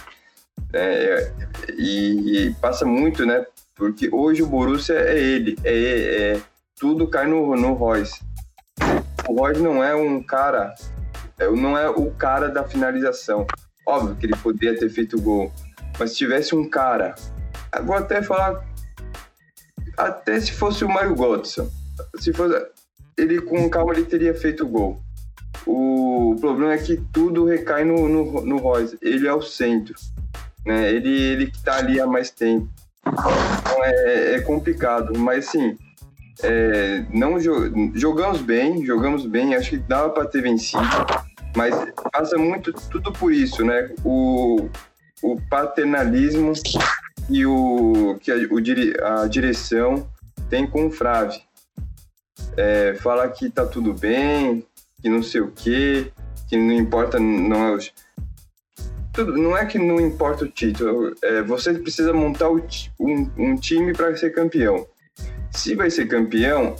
[0.71, 1.31] é,
[1.77, 3.45] e, e passa muito, né?
[3.75, 6.41] Porque hoje o Borussia é ele, é, é-
[6.79, 8.19] tudo cai no, no Reus.
[9.27, 10.73] O Reus não é um cara,
[11.39, 13.45] é, não é o cara da finalização.
[13.85, 15.51] Óbvio que ele poderia ter feito o gol,
[15.99, 17.15] mas se tivesse um cara,
[17.83, 18.63] vou até falar,
[19.97, 21.67] até se fosse o Mário Götze,
[22.19, 22.63] se fosse,
[23.17, 25.01] ele com calma ele teria feito o gol.
[25.65, 28.97] O problema é que tudo recai no, no, no Royce.
[29.01, 29.95] Ele é o centro.
[30.65, 30.91] Né?
[30.91, 32.67] Ele, ele que tá ali há mais tempo.
[33.05, 35.17] Então é, é complicado.
[35.17, 35.77] Mas assim,
[36.43, 40.83] é, não jo- jogamos bem, jogamos bem, acho que dava para ter vencido.
[41.55, 41.75] Mas
[42.11, 43.93] passa muito tudo por isso, né?
[44.03, 44.69] O,
[45.21, 46.53] o paternalismo
[47.29, 50.07] e o que a, o a direção
[50.49, 51.41] tem com o Frave.
[52.57, 54.65] É, fala que tá tudo bem,
[55.01, 56.11] que não sei o quê,
[56.47, 57.93] que não importa, não é os-
[59.13, 62.61] tudo, não é que não importa o título, é, você precisa montar o
[62.99, 64.85] um, um time para ser campeão.
[65.51, 66.75] Se vai ser campeão,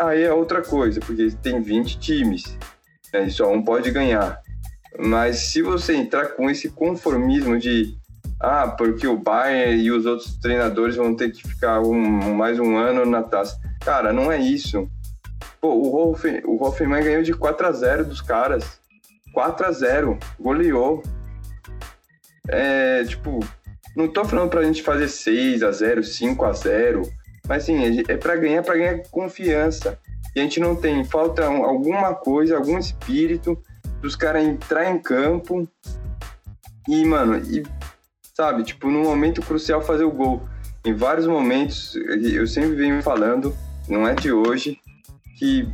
[0.00, 2.56] aí é outra coisa, porque tem 20 times,
[3.12, 4.40] né, e só um pode ganhar.
[4.98, 7.96] Mas se você entrar com esse conformismo de
[8.40, 12.76] ah, porque o Bayern e os outros treinadores vão ter que ficar um- mais um
[12.76, 13.58] ano na taça.
[13.84, 14.88] Cara, não é isso.
[15.60, 18.80] Pô, o, Hoffen, o Hoffenheim ganhou de 4 a 0 dos caras.
[19.32, 21.02] 4 a 0 goleou.
[22.48, 23.40] É, tipo,
[23.94, 27.02] não tô falando pra gente fazer 6 a 0 5 a 0
[27.46, 29.98] mas assim, é pra ganhar, pra ganhar confiança.
[30.36, 33.58] E a gente não tem, falta um- alguma coisa, algum espírito
[34.02, 35.66] dos caras entrar em campo
[36.86, 37.64] e, mano, e,
[38.34, 40.42] sabe, tipo, no momento crucial fazer o gol.
[40.84, 43.56] Em vários momentos, eu sempre venho falando,
[43.88, 44.78] não é de hoje,
[45.38, 45.68] que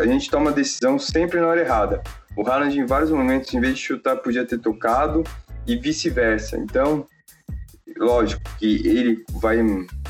[0.00, 2.02] a gente toma decisão sempre na hora errada.
[2.36, 5.22] o Haaland em vários momentos, em vez de chutar, podia ter tocado
[5.66, 6.56] e vice-versa.
[6.56, 7.06] Então,
[7.96, 9.58] lógico que ele vai,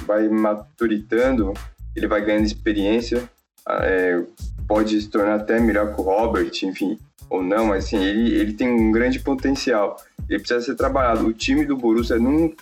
[0.06, 1.52] vai maturitando,
[1.94, 3.28] ele vai ganhando experiência,
[3.68, 4.22] é,
[4.66, 8.52] pode se tornar até melhor que o Robert, enfim, ou não, mas assim, ele, ele
[8.54, 9.96] tem um grande potencial.
[10.28, 11.26] Ele precisa ser trabalhado.
[11.26, 12.54] O time do Borussia, num,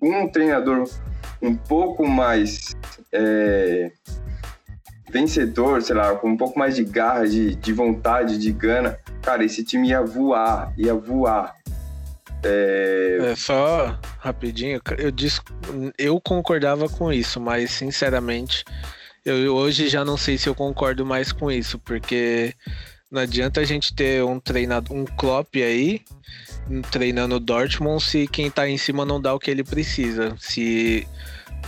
[0.00, 0.88] um treinador
[1.42, 2.74] um pouco mais
[3.12, 3.90] é,
[5.10, 9.44] vencedor, sei lá, com um pouco mais de garra, de, de vontade, de gana, cara,
[9.44, 11.54] esse time ia voar, ia voar.
[12.42, 13.32] É...
[13.32, 13.36] é...
[13.36, 15.40] só rapidinho, eu, disse,
[15.98, 18.64] eu concordava com isso, mas sinceramente,
[19.24, 22.54] eu hoje já não sei se eu concordo mais com isso, porque
[23.10, 26.02] não adianta a gente ter um treinador, um Klopp aí
[26.90, 30.36] treinando o Dortmund se quem tá em cima não dá o que ele precisa.
[30.38, 31.06] Se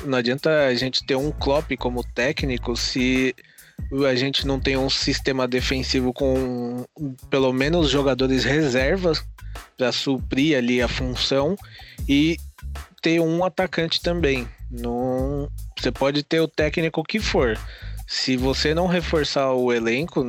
[0.05, 3.35] não adianta a gente ter um Klopp como técnico se
[4.09, 6.85] a gente não tem um sistema defensivo com
[7.29, 9.25] pelo menos jogadores reservas
[9.77, 11.57] para suprir ali a função
[12.09, 12.37] e
[13.03, 14.49] ter um atacante também.
[14.71, 17.59] Não, você pode ter o técnico que for.
[18.13, 20.23] Se você não reforçar o elenco,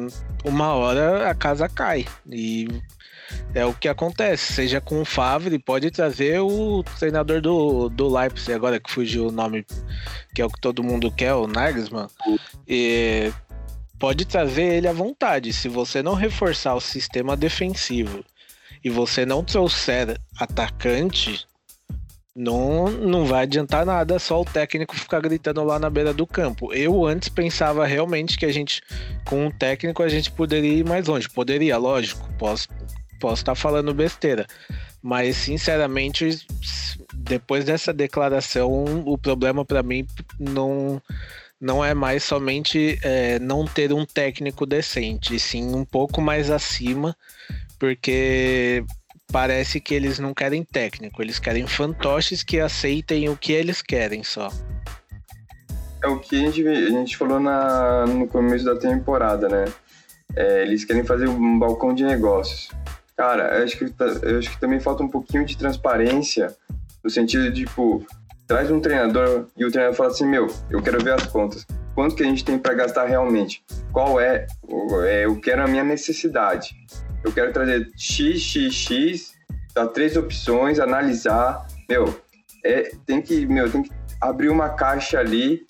[0.45, 2.05] uma hora a casa cai.
[2.31, 2.65] E
[3.53, 4.53] é o que acontece.
[4.53, 9.31] Seja com o Favre, pode trazer o treinador do, do Leipzig, agora que fugiu o
[9.33, 9.65] nome,
[10.33, 12.07] que é o que todo mundo quer, o Nagelsmann.
[12.65, 13.33] E
[13.99, 15.51] pode trazer ele à vontade.
[15.51, 18.23] Se você não reforçar o sistema defensivo
[18.81, 21.45] e você não trouxer atacante,
[22.35, 26.73] não, não vai adiantar nada só o técnico ficar gritando lá na beira do campo.
[26.73, 28.81] Eu antes pensava realmente que a gente,
[29.25, 31.29] com um técnico, a gente poderia ir mais longe.
[31.29, 32.67] Poderia, lógico, posso
[33.23, 34.45] posso estar falando besteira.
[35.01, 36.45] Mas, sinceramente,
[37.13, 40.05] depois dessa declaração, o problema para mim
[40.37, 41.01] não,
[41.59, 47.15] não é mais somente é, não ter um técnico decente, sim um pouco mais acima,
[47.79, 48.83] porque
[49.33, 54.23] parece que eles não querem técnico, eles querem fantoches que aceitem o que eles querem
[54.23, 54.49] só.
[56.03, 59.65] É o que a gente, a gente falou na, no começo da temporada, né?
[60.35, 62.69] É, eles querem fazer um balcão de negócios.
[63.17, 63.85] Cara, eu acho, que,
[64.21, 66.55] eu acho que também falta um pouquinho de transparência,
[67.03, 68.05] no sentido de, tipo,
[68.45, 71.65] traz um treinador e o treinador fala assim, meu, eu quero ver as contas.
[71.95, 73.63] Quanto que a gente tem para gastar realmente?
[73.91, 74.45] Qual é,
[75.07, 75.25] é?
[75.25, 76.75] Eu quero a minha necessidade.
[77.23, 79.33] Eu quero trazer X, X, X,
[79.73, 81.65] dar três opções, analisar.
[81.89, 82.19] Meu,
[82.63, 85.65] é, tem que, meu, tem que abrir uma caixa ali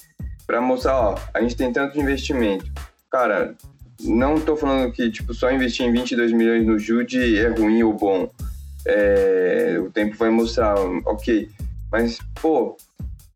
[0.46, 2.72] para mostrar, ó, a gente tem tanto investimento.
[3.12, 3.56] Cara,
[4.02, 7.94] não tô falando que tipo só investir em 22 milhões no Jude é ruim ou
[7.94, 8.30] bom.
[8.86, 11.50] É, o tempo vai mostrar, ok.
[11.92, 12.76] Mas, pô,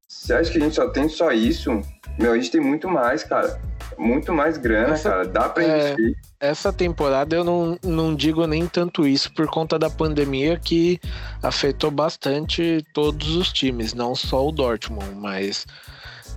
[0.07, 1.81] você acha que a gente só tem só isso?
[2.19, 3.61] Meu, a gente tem muito mais, cara.
[3.97, 5.25] Muito mais grana, essa, cara.
[5.25, 6.17] Dá pra é, investir.
[6.39, 10.99] Essa temporada eu não, não digo nem tanto isso por conta da pandemia que
[11.41, 15.65] afetou bastante todos os times, não só o Dortmund, mas.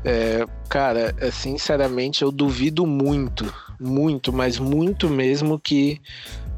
[0.03, 3.44] É, cara, é, sinceramente eu duvido muito
[3.81, 6.01] muito, mas muito mesmo que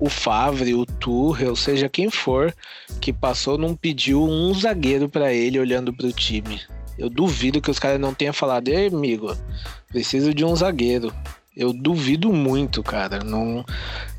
[0.00, 2.52] o Favre, o Tuchel, seja quem for,
[3.00, 6.60] que passou não pediu um zagueiro para ele olhando para o time.
[6.98, 9.36] Eu duvido que os caras não tenham falado, ei amigo,
[9.88, 11.12] preciso de um zagueiro.
[11.54, 13.22] Eu duvido muito, cara.
[13.22, 13.64] Não,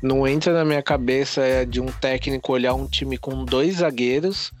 [0.00, 4.52] não entra na minha cabeça de um técnico olhar um time com dois zagueiros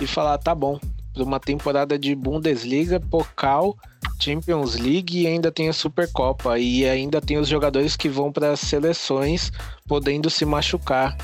[0.00, 0.78] e falar, tá bom,
[1.14, 3.76] para uma temporada de Bundesliga, Pokal
[4.18, 8.52] Champions League e ainda tem a Supercopa e ainda tem os jogadores que vão para
[8.52, 9.52] as seleções
[9.86, 11.16] podendo se machucar.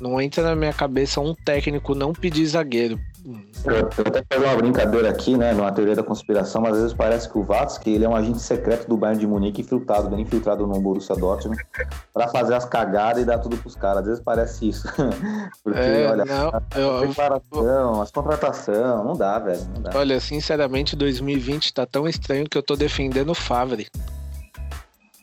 [0.00, 3.00] Não entra na minha cabeça um técnico não pedir zagueiro.
[3.64, 7.28] Eu, até pego uma brincadeira aqui, né, numa teoria da conspiração, mas às vezes parece
[7.28, 10.66] que o Vatsky, ele é um agente secreto do Bayern de Munique, infiltrado, bem infiltrado
[10.66, 11.60] no Borussia Dortmund,
[12.14, 13.98] para fazer as cagadas e dar tudo pros caras.
[13.98, 14.88] Às vezes parece isso.
[15.62, 19.90] Porque, é, olha, não, a eu, preparação, as contratação, não dá, velho, não dá.
[19.94, 23.88] Olha, sinceramente, 2020 tá tão estranho que eu tô defendendo o Favre.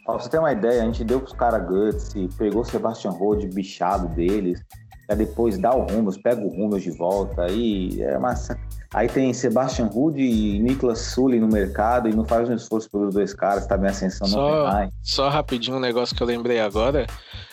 [0.06, 3.48] Pra você ter uma ideia, a gente deu pros caras Guts, pegou o Sebastian Rode,
[3.48, 4.64] bichado deles,
[5.08, 8.58] Aí depois dá o Rummels, pega o Rummels de volta, aí é massa.
[8.94, 13.14] Aí tem Sebastian Rude e Nicolas Sully no mercado e não faz um esforço pelos
[13.14, 17.06] dois caras, tá bem ascensão só, no Só rapidinho um negócio que eu lembrei agora.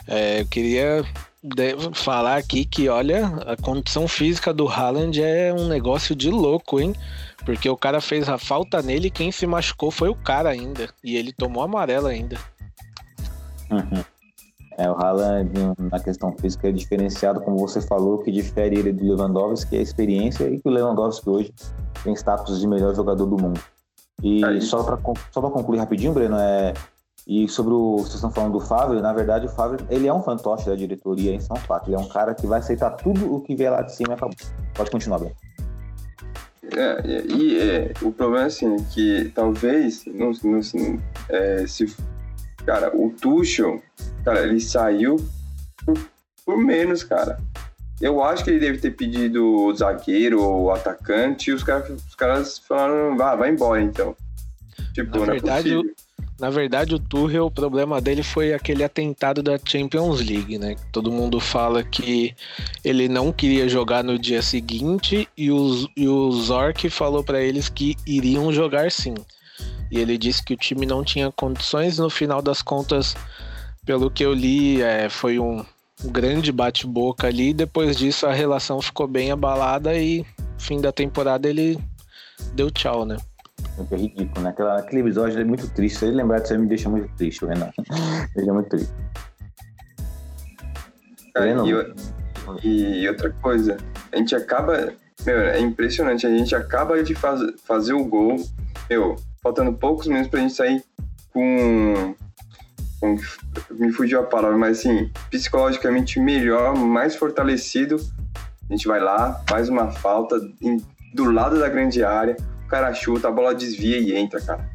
[0.06, 1.04] É, eu queria
[1.92, 6.94] falar aqui que, olha, a condição física do Haaland é um negócio de louco, hein?
[7.44, 10.88] Porque o cara fez a falta nele e quem se machucou foi o cara ainda.
[11.02, 12.36] E ele tomou amarelo ainda.
[13.70, 14.04] Uhum.
[14.78, 19.04] É, o Haaland, na questão física, é diferenciado, como você falou, que difere ele do
[19.04, 21.54] Lewandowski, que é a experiência, e que o Lewandowski hoje
[22.02, 23.60] tem status de melhor jogador do mundo.
[24.22, 24.98] E só para
[25.30, 26.72] só concluir rapidinho, Breno, é,
[27.26, 27.98] E sobre o.
[27.98, 31.34] Vocês estão falando do Fábio, na verdade, o Fábio ele é um fantoche da diretoria
[31.34, 31.84] em São Paulo.
[31.86, 34.14] Ele é um cara que vai aceitar tudo o que vier lá de cima e
[34.14, 34.36] acabou.
[34.74, 35.34] Pode continuar, Bruno.
[36.76, 40.60] É, e e, é, o problema é assim, que talvez, não, não,
[41.28, 41.94] é, se,
[42.64, 43.82] cara, o Tuchel,
[44.24, 45.16] cara, ele saiu
[45.84, 45.98] por,
[46.44, 47.38] por menos, cara.
[48.00, 51.92] Eu acho que ele deve ter pedido o zagueiro ou o atacante e os, cara,
[51.92, 54.16] os caras falaram, vá, vai embora então.
[54.92, 55.94] Tipo, Na não verdade, é possível.
[56.42, 60.74] Na verdade, o Tuchel, o problema dele foi aquele atentado da Champions League, né?
[60.90, 62.34] Todo mundo fala que
[62.84, 67.68] ele não queria jogar no dia seguinte e o, e o Zorc falou para eles
[67.68, 69.14] que iriam jogar sim.
[69.88, 71.98] E ele disse que o time não tinha condições.
[71.98, 73.16] No final das contas,
[73.86, 75.64] pelo que eu li, é, foi um
[76.06, 77.54] grande bate-boca ali.
[77.54, 80.26] Depois disso, a relação ficou bem abalada e
[80.58, 81.78] fim da temporada ele
[82.52, 83.16] deu tchau, né?
[83.90, 84.50] É ridículo, né?
[84.50, 85.98] Aquela, aquele episódio é muito triste.
[85.98, 87.70] Se ele lembrar disso aí, me deixa muito triste, Renan.
[87.78, 88.92] me deixa muito triste.
[91.36, 91.64] Renan,
[92.62, 93.76] e, e outra coisa,
[94.12, 94.92] a gente acaba.
[95.24, 98.36] Meu, é impressionante, a gente acaba de faz, fazer o gol,
[98.90, 100.82] meu, faltando poucos minutos pra gente sair
[101.32, 102.14] com.
[103.00, 103.16] com
[103.70, 107.96] me fugiu a palavra, mas assim, psicologicamente melhor, mais fortalecido.
[108.68, 110.82] A gente vai lá, faz uma falta em-
[111.14, 112.36] do lado da grande área,
[112.72, 114.66] cara chuta, a bola desvia e entra, cara.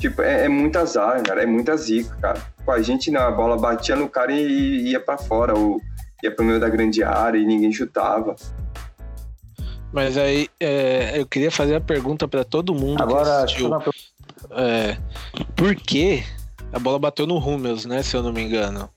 [0.00, 2.40] Tipo, é, é muito azar, cara, é muita zica, cara.
[2.64, 5.80] Com a gente, não, a bola batia no cara e, e ia pra fora, ou
[6.24, 8.34] ia pro meio da grande área e ninguém chutava.
[9.92, 13.68] Mas aí é, eu queria fazer a pergunta para todo mundo que Agora, assistiu.
[13.68, 14.98] deixa eu fazer uma É,
[15.54, 16.24] por que
[16.72, 18.02] a bola bateu no Hummels, né?
[18.02, 18.88] Se eu não me engano.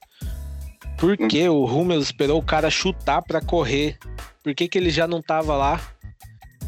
[0.98, 1.28] Por Hum.
[1.28, 3.98] que o Hummels esperou o cara chutar pra correr?
[4.42, 5.82] Por que, que ele já não tava lá?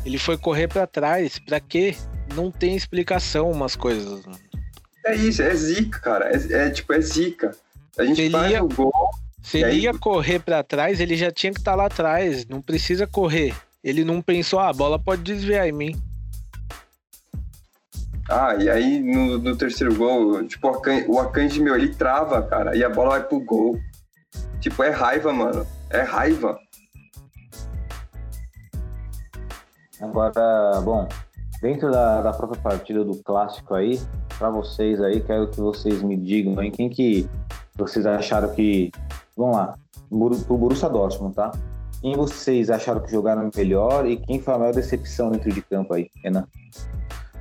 [0.08, 1.38] Ele foi correr pra trás.
[1.38, 1.93] Pra quê?
[2.34, 4.24] Não tem explicação umas coisas.
[5.06, 6.32] É isso, é zica, cara.
[6.34, 7.52] É, é, tipo, é zica.
[8.00, 8.93] A gente Ele faz ia- o gol.
[9.43, 12.46] Se ele aí- ia correr pra trás, ele já tinha que estar lá atrás.
[12.46, 13.54] Não precisa correr.
[13.84, 16.02] Ele não pensou, ah, a bola pode desviar em mim.
[18.30, 20.70] Ah, e aí no, no terceiro gol, tipo,
[21.08, 23.78] o Akanji, meu, ele trava, cara, e a bola vai pro gol.
[24.62, 25.67] Tipo, é raiva, mano.
[25.89, 26.58] É raiva.
[30.01, 31.07] Agora, bom,
[31.62, 33.99] dentro da, da própria partida do clássico aí,
[34.38, 37.27] para vocês aí, quero que vocês me digam aí quem que
[37.75, 38.91] vocês acharam que.
[39.36, 39.77] Vamos lá,
[40.10, 41.51] pro Borussia Dortmund, tá?
[42.01, 45.93] Quem vocês acharam que jogaram melhor e quem foi a maior decepção dentro de campo
[45.93, 46.47] aí, Renan?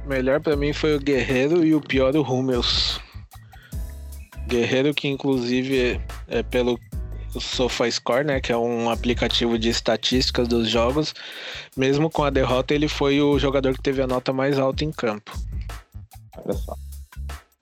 [0.07, 3.01] Melhor pra mim foi o Guerreiro e o pior o Hummels.
[4.47, 6.79] Guerreiro que inclusive é, é pelo
[7.39, 11.15] SofaScore, né, que é um aplicativo de estatísticas dos jogos,
[11.77, 14.93] mesmo com a derrota ele foi o jogador que teve a nota mais alta em
[14.93, 15.33] campo.
[16.37, 16.75] Olha só.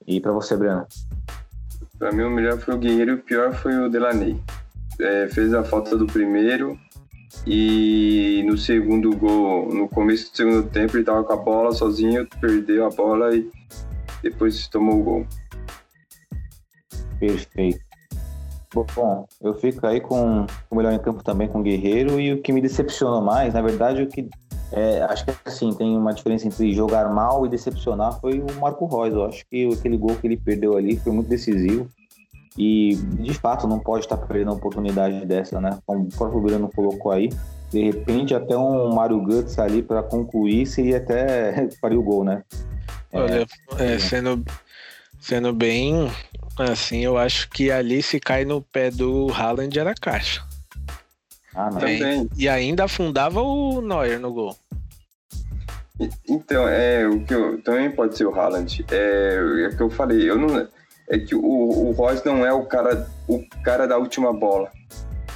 [0.07, 0.85] E para você, Breno?
[1.97, 4.41] Pra mim, o melhor foi o Guerreiro e o pior foi o Delaney.
[4.99, 6.79] É, fez a falta do primeiro
[7.45, 12.27] e no segundo gol, no começo do segundo tempo, ele tava com a bola sozinho,
[12.39, 13.49] perdeu a bola e
[14.23, 15.27] depois tomou o gol.
[17.19, 17.84] Perfeito.
[18.83, 22.41] Bom, eu fico aí com o melhor em campo também com o Guerreiro e o
[22.41, 24.27] que me decepcionou mais, na verdade, o que
[24.71, 28.85] é, acho que assim tem uma diferença entre jogar mal e decepcionar foi o Marco
[28.87, 29.13] Reus.
[29.13, 31.87] Eu acho que aquele gol que ele perdeu ali foi muito decisivo
[32.57, 35.77] e de fato não pode estar perdendo uma oportunidade dessa, né?
[35.85, 37.29] Como o próprio Breno colocou aí,
[37.71, 42.43] de repente até um Mario Guts ali para concluir seria até faria o gol, né?
[43.11, 43.45] É, Olha,
[43.77, 44.43] é, sendo,
[45.19, 46.09] sendo bem
[46.57, 50.43] assim, eu acho que ali se cai no pé do Haaland era caixa.
[51.55, 51.79] ah, não.
[51.79, 52.29] Também.
[52.37, 54.55] E ainda afundava o Neuer no gol.
[56.27, 58.85] Então, é, o que eu, também pode ser o Haaland.
[58.91, 60.67] É, é o que eu falei, eu não,
[61.09, 64.71] é que o, o Royce não é o cara, o cara da última bola.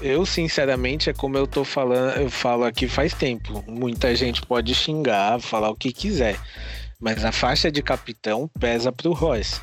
[0.01, 3.63] Eu, sinceramente, é como eu tô falando, eu falo aqui faz tempo.
[3.67, 6.37] Muita gente pode xingar, falar o que quiser.
[6.99, 9.61] Mas a faixa de capitão pesa pro Royce.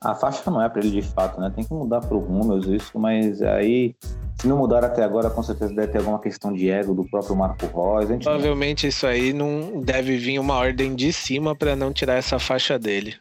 [0.00, 1.50] A faixa não é para ele de fato, né?
[1.54, 3.94] Tem que mudar para o Hummels isso, mas aí,
[4.40, 7.34] se não mudar até agora, com certeza deve ter alguma questão de ego do próprio
[7.34, 8.08] Marco Reus.
[8.08, 12.14] Gente não- Provavelmente isso aí não deve vir uma ordem de cima pra não tirar
[12.14, 13.14] essa faixa dele.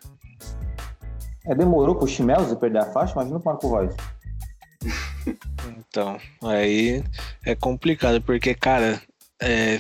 [1.46, 3.96] É, demorou pro Chimelzi perder a faixa, imagina pro Marco Reus.
[5.80, 7.04] Então, aí
[7.46, 9.02] é complicado, porque, cara,
[9.42, 9.78] é,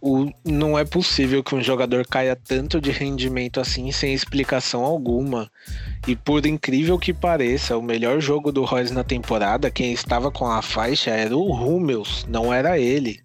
[0.00, 5.50] o, não é possível que um jogador caia tanto de rendimento assim sem explicação alguma.
[6.08, 10.46] E por incrível que pareça, o melhor jogo do Royce na temporada, quem estava com
[10.46, 13.20] a faixa era o Hummels, não era ele.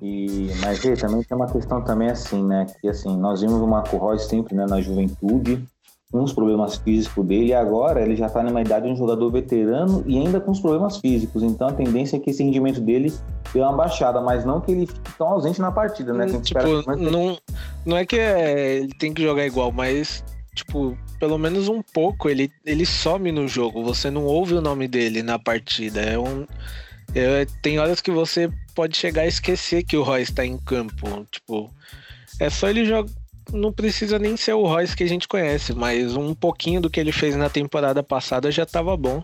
[0.00, 2.66] E, mas e, também tem uma questão também assim, né?
[2.80, 5.64] Que assim, nós vimos o Marco Reus sempre né, na juventude,
[6.12, 9.30] com os problemas físicos dele, e agora ele já está numa idade de um jogador
[9.30, 11.42] veterano e ainda com os problemas físicos.
[11.42, 13.10] Então a tendência é que esse rendimento dele
[13.52, 16.26] dê uma baixada, mas não que ele fique tão ausente na partida, né?
[16.42, 17.38] Tipo, não,
[17.86, 20.22] não é que é, ele tem que jogar igual, mas
[20.54, 23.82] tipo, pelo menos um pouco ele, ele some no jogo.
[23.84, 26.00] Você não ouve o nome dele na partida.
[26.00, 26.46] É um.
[27.14, 31.26] É, tem horas que você pode chegar a esquecer que o Royce está em campo.
[31.30, 31.70] Tipo,
[32.38, 33.10] é só ele jogar.
[33.50, 37.00] Não precisa nem ser o Royce que a gente conhece, mas um pouquinho do que
[37.00, 39.22] ele fez na temporada passada já estava bom.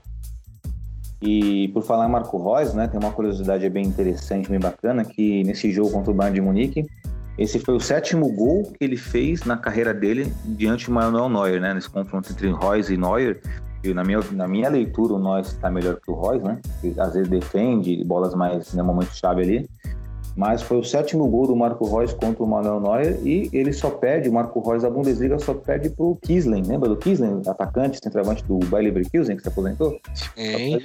[1.20, 5.42] E por falar em Marco Reus, né, tem uma curiosidade bem interessante, bem bacana, que
[5.44, 6.86] nesse jogo contra o Bayern de Munique,
[7.36, 11.60] esse foi o sétimo gol que ele fez na carreira dele diante do Manuel Neuer,
[11.60, 13.40] né, nesse confronto entre Reus e Neuer.
[13.82, 16.60] E na minha, na minha leitura, o Neuer está melhor que o Reus, né?
[16.98, 19.70] Às vezes defende bolas mais no momento chave ali
[20.38, 23.90] mas foi o sétimo gol do Marco Reus contra o Manuel Neuer e ele só
[23.90, 28.44] perde, o Marco Reus da Bundesliga só perde pro Kislen, lembra do Kislen, atacante, centroavante
[28.44, 29.98] do Bayer Leverkusen que se aposentou?
[30.36, 30.80] Sim.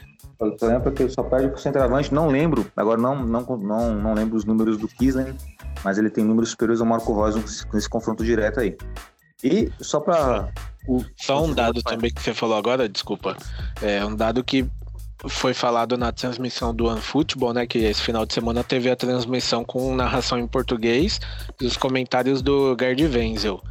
[0.60, 4.14] Só lembro que ele só perde pro centroavante, não lembro, agora não, não, não, não
[4.16, 5.36] lembro os números do Kislen,
[5.84, 8.76] mas ele tem números superiores ao Marco Reus nesse confronto direto aí.
[9.44, 10.50] E só para
[11.16, 13.38] Só um dado também que você falou agora, desculpa.
[13.84, 14.68] É um dado que
[15.28, 17.66] foi falado na transmissão do OneFootball, né?
[17.66, 21.20] Que esse final de semana teve a transmissão com narração em português
[21.62, 23.62] e os comentários do Gerd Wenzel.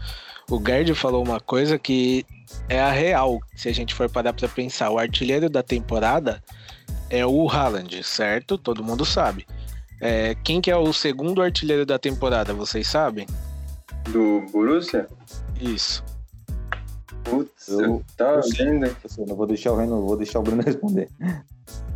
[0.50, 2.26] O Gerd falou uma coisa que
[2.68, 4.90] é a real, se a gente for parar para pensar.
[4.90, 6.42] O artilheiro da temporada
[7.08, 8.58] é o Haaland, certo?
[8.58, 9.46] Todo mundo sabe.
[10.00, 13.26] É, quem que é o segundo artilheiro da temporada, vocês sabem?
[14.08, 15.06] Do Borussia?
[15.60, 16.02] Isso.
[17.24, 18.86] Putz, eu, tá vendo?
[18.86, 21.08] Eu não vou deixar o Reno, vou deixar o Bruno responder.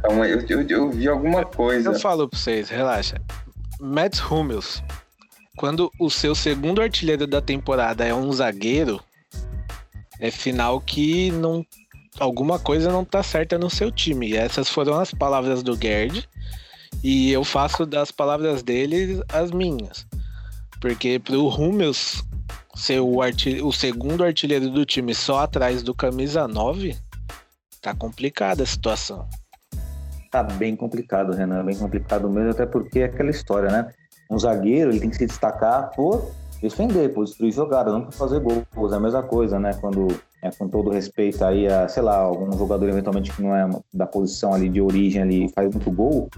[0.03, 1.91] Calma aí, eu, eu, eu vi alguma coisa.
[1.91, 3.21] Eu falo pra vocês, relaxa.
[3.81, 4.83] Mats Hummels,
[5.57, 9.01] quando o seu segundo artilheiro da temporada é um zagueiro,
[10.21, 11.65] é final que não
[12.19, 14.31] alguma coisa não tá certa no seu time.
[14.31, 16.29] E essas foram as palavras do Gerd.
[17.03, 20.07] E eu faço das palavras dele as minhas.
[20.81, 22.25] Porque pro Hummels
[22.77, 23.19] ser o,
[23.65, 26.97] o segundo artilheiro do time só atrás do camisa 9,
[27.81, 29.27] tá complicada a situação.
[30.31, 33.89] Tá bem complicado, Renan, bem complicado mesmo, até porque é aquela história, né?
[34.31, 38.41] Um zagueiro ele tem que se destacar por defender, por destruir jogada, não por fazer
[38.41, 38.93] gols.
[38.93, 39.73] É a mesma coisa, né?
[39.81, 40.09] Quando,
[40.43, 44.07] é, com todo respeito aí a, sei lá, algum jogador eventualmente que não é da
[44.07, 46.29] posição ali de origem ali faz muito gol,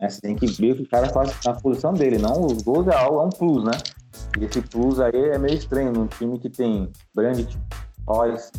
[0.00, 0.08] né?
[0.08, 2.86] Você tem que ver o que o cara faz na posição dele, não os gols
[2.86, 3.72] é é um plus, né?
[4.38, 7.58] E esse plus aí é meio estranho num time que tem Brandt,
[8.06, 8.50] Royce,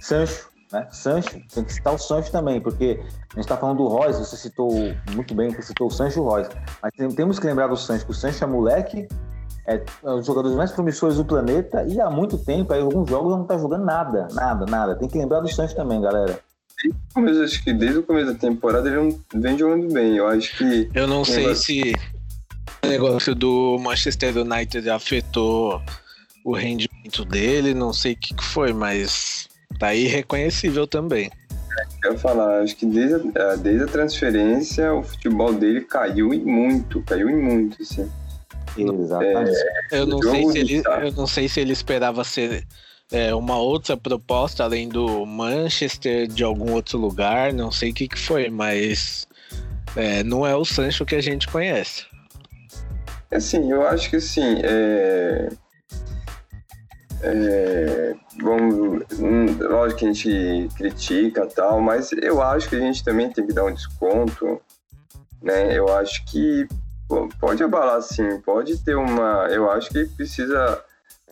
[0.00, 0.88] Sancho, né?
[0.90, 4.36] Sancho, tem que citar o Sancho também, porque a gente está falando do Royce, você
[4.36, 4.70] citou
[5.12, 6.50] muito bem, você citou o Sancho e o Royce,
[6.82, 9.08] mas temos que lembrar do Sancho, que o Sancho é moleque,
[9.66, 13.08] é, é um dos jogadores mais promissores do planeta e há muito tempo, aí alguns
[13.08, 14.94] jogos não tá jogando nada, nada, nada.
[14.96, 16.38] Tem que lembrar do Sancho também, galera.
[17.16, 20.16] Mas acho que desde o começo da temporada ele não vem jogando bem.
[20.16, 20.90] Eu acho que.
[20.94, 21.94] Eu não sei se
[22.84, 25.82] o negócio do Manchester United afetou
[26.44, 31.30] o rendimento dele, não sei o que foi, mas tá irreconhecível também.
[32.04, 36.44] Eu ia falar, acho que desde a, desde a transferência o futebol dele caiu em
[36.44, 38.08] muito, caiu em muito, assim.
[38.76, 39.56] Exatamente.
[39.90, 42.66] É, eu, não sei se ele, eu não sei se ele esperava ser
[43.10, 48.08] é, uma outra proposta além do Manchester de algum outro lugar, não sei o que,
[48.08, 49.26] que foi, mas
[49.96, 52.04] é, não é o Sancho que a gente conhece.
[53.34, 55.48] Assim, eu acho que assim, é...
[57.26, 63.02] É, vamos, hum, lógico que a gente critica tal, mas eu acho que a gente
[63.02, 64.60] também tem que dar um desconto,
[65.42, 65.76] né?
[65.76, 66.68] Eu acho que
[67.40, 69.48] pode abalar sim, pode ter uma.
[69.50, 70.84] Eu acho que precisa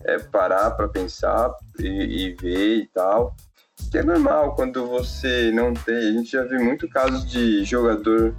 [0.05, 3.37] é, parar para pensar e, e, ver e tal.
[3.91, 5.95] Que é normal quando você não tem.
[5.95, 8.35] A gente já viu muito casos de jogador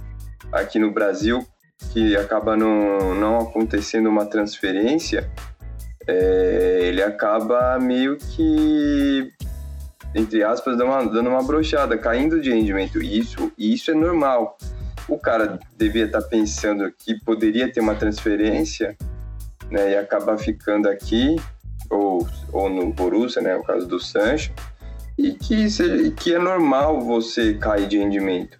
[0.52, 1.46] aqui no Brasil
[1.92, 5.30] que acaba não, não acontecendo uma transferência,
[6.06, 9.32] é, ele acaba meio que,
[10.14, 13.02] entre aspas, dando uma, dando uma brochada, caindo de rendimento.
[13.02, 14.58] Isso, isso é normal.
[15.08, 18.96] O cara devia estar tá pensando que poderia ter uma transferência
[19.70, 21.36] né, e acabar ficando aqui,
[21.90, 24.52] ou, ou no Borussia, né, o caso do Sancho,
[25.16, 25.66] e que,
[26.16, 28.58] que é normal você cair de rendimento.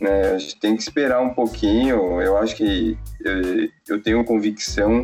[0.00, 0.32] Né?
[0.32, 2.20] A gente tem que esperar um pouquinho.
[2.20, 5.02] Eu acho que eu, eu tenho convicção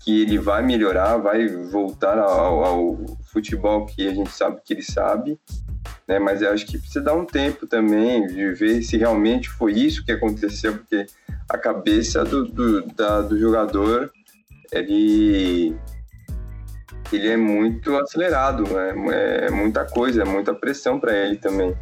[0.00, 2.98] que ele vai melhorar, vai voltar ao, ao
[3.32, 5.38] futebol que a gente sabe que ele sabe,
[6.08, 6.18] né?
[6.18, 10.04] Mas eu acho que precisa dar um tempo também de ver se realmente foi isso
[10.04, 11.06] que aconteceu, porque
[11.48, 14.10] a cabeça do, do, da, do jogador
[14.72, 15.76] ele
[17.12, 19.46] ele é muito acelerado, né?
[19.46, 21.76] é muita coisa, é muita pressão para ele também.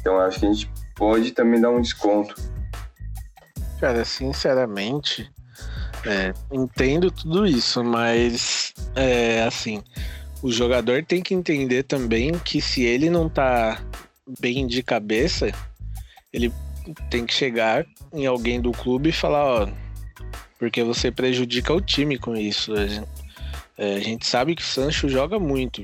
[0.00, 0.70] Então acho que a gente
[1.00, 2.34] pode também dar um desconto.
[3.80, 5.32] Cara, sinceramente,
[6.04, 9.82] é, entendo tudo isso, mas é assim,
[10.42, 13.82] o jogador tem que entender também que se ele não tá
[14.38, 15.50] bem de cabeça,
[16.30, 16.52] ele
[17.08, 19.68] tem que chegar em alguém do clube e falar, ó,
[20.58, 22.74] porque você prejudica o time com isso.
[22.74, 23.08] A gente,
[23.78, 25.82] é, a gente sabe que o Sancho joga muito.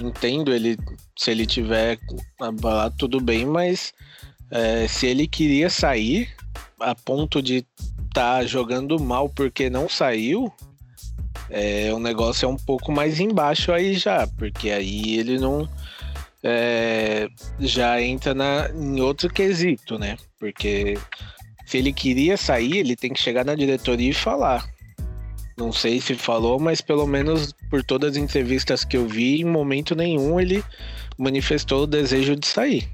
[0.00, 0.76] Entendo ele
[1.16, 2.00] se ele tiver
[2.98, 3.94] tudo bem, mas
[4.52, 6.28] é, se ele queria sair
[6.78, 7.64] a ponto de
[8.12, 10.52] tá jogando mal porque não saiu,
[11.48, 15.66] é, o negócio é um pouco mais embaixo aí já, porque aí ele não
[16.42, 17.28] é,
[17.58, 20.18] já entra na, em outro quesito, né?
[20.38, 20.98] Porque
[21.64, 24.68] se ele queria sair, ele tem que chegar na diretoria e falar.
[25.56, 29.44] Não sei se falou, mas pelo menos por todas as entrevistas que eu vi, em
[29.44, 30.62] momento nenhum ele
[31.16, 32.88] manifestou o desejo de sair.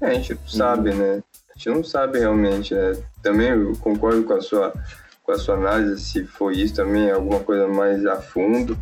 [0.00, 1.22] É, a gente sabe, né?
[1.50, 2.96] A gente não sabe realmente, né?
[3.22, 4.72] Também eu concordo com a sua,
[5.22, 8.78] com a sua análise, se foi isso também, alguma coisa mais a fundo,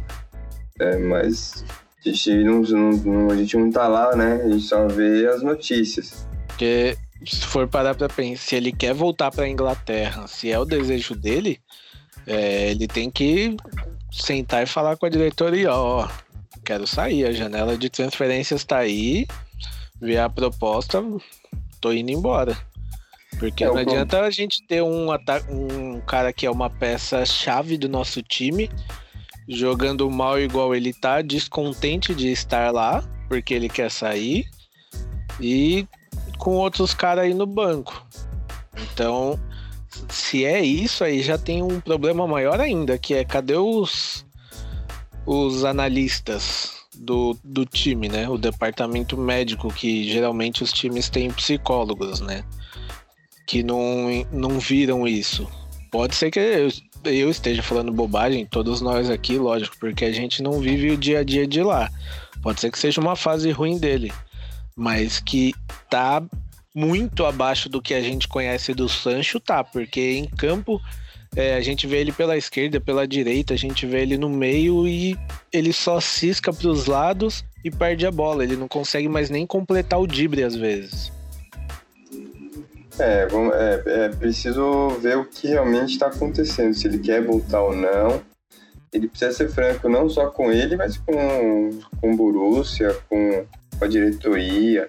[0.78, 1.64] é, mas
[2.04, 4.42] a gente não, não, a gente não tá lá, né?
[4.44, 6.26] A gente só vê as notícias.
[6.48, 6.96] Porque
[7.26, 11.14] se for parar pra pensar, se ele quer voltar pra Inglaterra, se é o desejo
[11.14, 11.60] dele,
[12.26, 13.56] é, ele tem que
[14.12, 16.08] sentar e falar com a diretoria, ó,
[16.64, 19.26] quero sair, a janela de transferências tá aí,
[20.00, 21.02] ver a proposta,
[21.80, 22.56] tô indo embora.
[23.38, 25.08] Porque é, não adianta a gente ter um,
[25.50, 28.70] um cara que é uma peça-chave do nosso time,
[29.48, 34.46] jogando mal igual ele tá, descontente de estar lá, porque ele quer sair,
[35.40, 35.86] e
[36.38, 38.06] com outros caras aí no banco.
[38.92, 39.38] Então,
[40.08, 44.24] se é isso, aí já tem um problema maior ainda, que é cadê os,
[45.26, 48.28] os analistas do, do time, né?
[48.28, 52.44] O departamento médico, que geralmente os times têm psicólogos, né?
[53.46, 55.48] Que não, não viram isso.
[55.90, 56.68] Pode ser que eu,
[57.04, 61.20] eu esteja falando bobagem, todos nós aqui, lógico, porque a gente não vive o dia
[61.20, 61.90] a dia de lá.
[62.42, 64.12] Pode ser que seja uma fase ruim dele,
[64.74, 65.54] mas que
[65.88, 66.22] tá
[66.74, 69.64] muito abaixo do que a gente conhece do Sancho, tá?
[69.64, 70.80] Porque em campo
[71.36, 74.88] é, a gente vê ele pela esquerda, pela direita, a gente vê ele no meio
[74.88, 75.18] e
[75.52, 78.42] ele só cisca para os lados e perde a bola.
[78.42, 81.12] Ele não consegue mais nem completar o drible às vezes.
[82.98, 87.76] É, é, é preciso ver o que realmente está acontecendo, se ele quer voltar ou
[87.76, 88.22] não.
[88.90, 93.44] Ele precisa ser franco não só com ele, mas com, com o Borussia, com,
[93.78, 94.88] com a diretoria.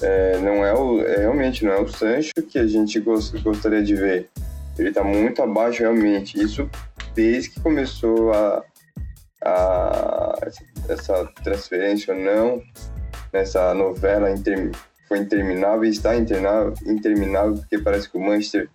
[0.00, 3.82] É, não é o, é, realmente não é o Sancho que a gente gost, gostaria
[3.82, 4.30] de ver.
[4.78, 6.40] Ele está muito abaixo realmente.
[6.40, 6.68] Isso
[7.14, 8.62] desde que começou a,
[9.44, 10.38] a
[10.88, 12.62] essa transferência ou não,
[13.32, 14.28] nessa novela
[15.08, 18.68] foi interminável e está interminável, interminável porque parece que o Manchester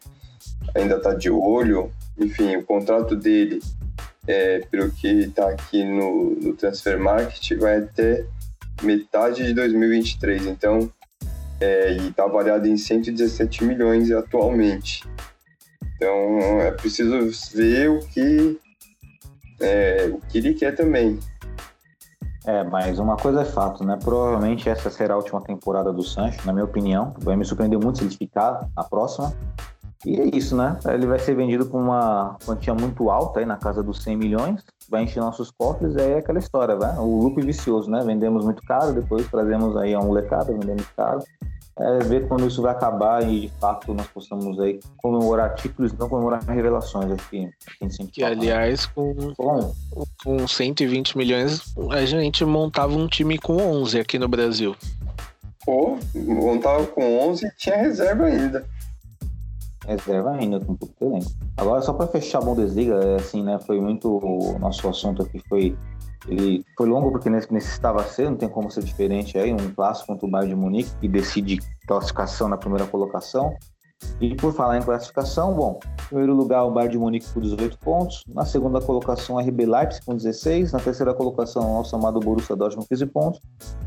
[0.75, 1.91] ainda está de olho.
[2.17, 3.61] Enfim, o contrato dele,
[4.27, 8.25] é, pelo que está aqui no, no Transfer Market, vai até
[8.81, 10.47] metade de 2023.
[10.47, 10.91] Então,
[11.59, 15.03] é, e está avaliado em 117 milhões atualmente.
[15.95, 18.59] Então é preciso ver o que,
[19.59, 21.19] é, o que ele quer também.
[22.45, 23.97] É, mas uma coisa é fato, né?
[24.03, 27.13] Provavelmente essa será a última temporada do Sancho, na minha opinião.
[27.19, 29.33] Vai me surpreender muito se ele ficar a próxima.
[30.05, 30.77] E é isso, né?
[30.85, 34.63] Ele vai ser vendido por uma quantia muito alta, aí na casa dos 100 milhões.
[34.87, 36.95] Vai encher nossos cofres, aí é aquela história, né?
[36.99, 38.03] O loop vicioso, né?
[38.05, 41.23] Vendemos muito caro, depois trazemos aí a molecada, vendemos caro
[41.77, 46.07] é, ver quando isso vai acabar e de fato nós possamos aí comemorar títulos não
[46.07, 47.11] comemorar revelações.
[47.11, 47.49] Acho que
[48.11, 49.73] que aliás com, Bom,
[50.23, 54.75] com 120 milhões a gente montava um time com 11 aqui no Brasil.
[55.65, 58.65] Pô montava com 11 e tinha reserva ainda.
[59.85, 63.79] Reserva ainda com pouco tempo agora só para fechar a Bundesliga é assim né foi
[63.79, 65.77] muito o nosso assunto aqui foi
[66.27, 70.25] ele foi longo porque necessitava ser, não tem como ser diferente aí, um clássico contra
[70.25, 73.55] o Bayern de Munique, que decide classificação na primeira colocação.
[74.19, 77.77] E por falar em classificação, bom, em primeiro lugar o Bayern de Munique com 18
[77.79, 82.55] pontos, na segunda colocação RB Leipzig com 16, na terceira colocação o nosso amado Borussia
[82.55, 83.41] Dortmund com 15 pontos,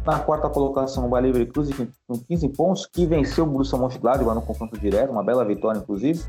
[0.05, 4.43] na quarta colocação o Bayer Leverkusen com 15 pontos, que venceu o Borussia Mönchengladbach no
[4.43, 6.23] confronto direto, uma bela vitória inclusive,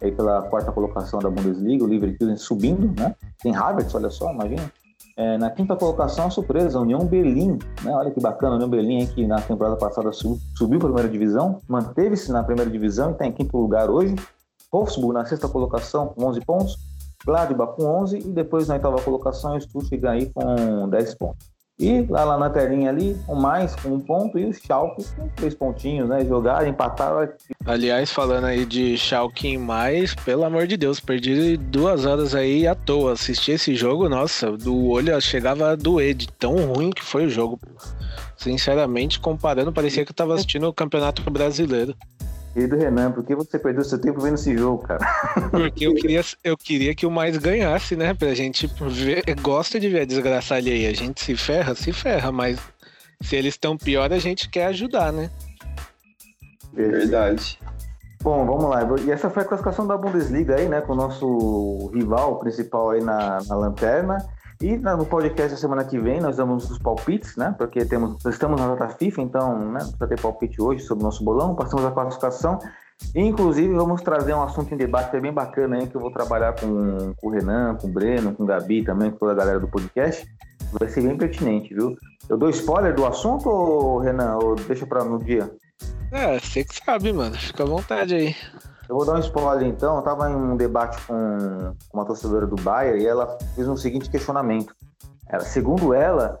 [0.00, 3.14] aí pela quarta colocação da Bundesliga, o Leverkusen subindo, né?
[3.42, 4.72] Tem Havertz, olha só, imagina.
[5.16, 7.58] É, na quinta colocação, a surpresa, a União Berlim.
[7.82, 7.92] Né?
[7.92, 11.12] Olha que bacana, a União Berlim que na temporada passada subiu, subiu para a primeira
[11.12, 14.16] divisão, manteve-se na primeira divisão e está em quinto lugar hoje.
[14.72, 16.76] Wolfsburg na sexta colocação com 11 pontos,
[17.24, 21.53] Gladbach com 11 e depois na oitava colocação o Stuttgart aí com 10 pontos.
[21.78, 25.28] E lá, lá na telinha ali, o mais com um ponto e o Schalke com
[25.30, 26.24] três pontinhos, né?
[26.24, 27.34] Jogar, empatar.
[27.66, 32.64] Aliás, falando aí de Schalke em mais, pelo amor de Deus, perdi duas horas aí
[32.64, 33.14] à toa.
[33.14, 37.30] Assisti esse jogo, nossa, do olho chegava a doer de tão ruim que foi o
[37.30, 37.58] jogo.
[38.36, 41.96] Sinceramente, comparando, parecia que eu tava assistindo o Campeonato Brasileiro.
[42.54, 45.04] Querido Renan, por que você perdeu seu tempo vendo esse jogo, cara?
[45.50, 48.14] Porque eu queria, eu queria que o mais ganhasse, né?
[48.14, 49.24] Pra gente ver.
[49.42, 50.88] Gosta de ver a desgraça alheia.
[50.88, 52.60] A gente se ferra, se ferra, mas
[53.20, 55.30] se eles estão pior, a gente quer ajudar, né?
[56.72, 57.58] Verdade.
[58.22, 58.82] Bom, vamos lá.
[59.04, 60.80] E essa foi a classificação da Bundesliga aí, né?
[60.80, 64.18] Com o nosso rival principal aí na, na lanterna.
[64.60, 67.54] E no podcast da semana que vem nós damos os palpites, né?
[67.56, 71.24] Porque temos, estamos na data FIFA, então né, precisa ter palpite hoje sobre o nosso
[71.24, 71.54] bolão.
[71.54, 72.58] Passamos a classificação.
[73.14, 76.12] E, inclusive, vamos trazer um assunto em debate é bem bacana aí, que eu vou
[76.12, 79.34] trabalhar com, com o Renan, com o Breno, com o Gabi também, com toda a
[79.34, 80.26] galera do podcast.
[80.72, 81.96] Vai ser bem pertinente, viu?
[82.28, 85.50] Eu dou spoiler do assunto, ou, Renan, ou deixa para no dia?
[86.12, 87.36] É, você que sabe, mano.
[87.36, 88.34] Fica à vontade aí.
[88.88, 89.94] Eu vou dar um spoiler então.
[89.94, 94.10] Eu estava em um debate com uma torcedora do Bayern e ela fez um seguinte
[94.10, 94.74] questionamento.
[95.28, 96.38] Ela, segundo ela,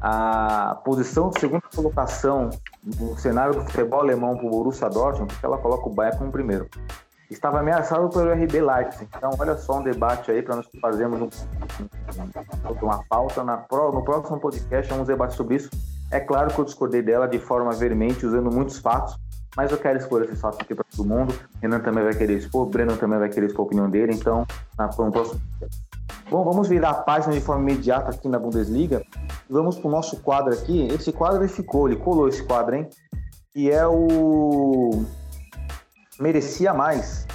[0.00, 2.50] a posição de segunda colocação
[2.84, 6.30] no cenário do futebol alemão para o Borussia Dortmund, porque ela coloca o Bayern como
[6.30, 6.68] primeiro,
[7.30, 9.08] estava ameaçado pelo RB Leipzig.
[9.16, 11.28] Então, olha só um debate aí para nós fazermos um,
[12.82, 13.42] uma pauta.
[13.42, 15.70] Na, no próximo podcast, vamos debater sobre isso.
[16.10, 19.18] É claro que eu discordei dela de forma veemente, usando muitos fatos,
[19.56, 21.34] mas eu quero expor esses fatos aqui para todo mundo.
[21.62, 24.46] Renan também vai querer expor, Breno também vai querer expor a opinião dele, então,
[24.78, 25.40] na, no próximo.
[26.28, 29.02] Bom, vamos virar a página de forma imediata aqui na Bundesliga.
[29.48, 30.88] Vamos para o nosso quadro aqui.
[30.88, 32.88] Esse quadro ele ficou, ele colou esse quadro, hein?
[33.54, 35.04] Que é o.
[36.20, 37.26] Merecia mais.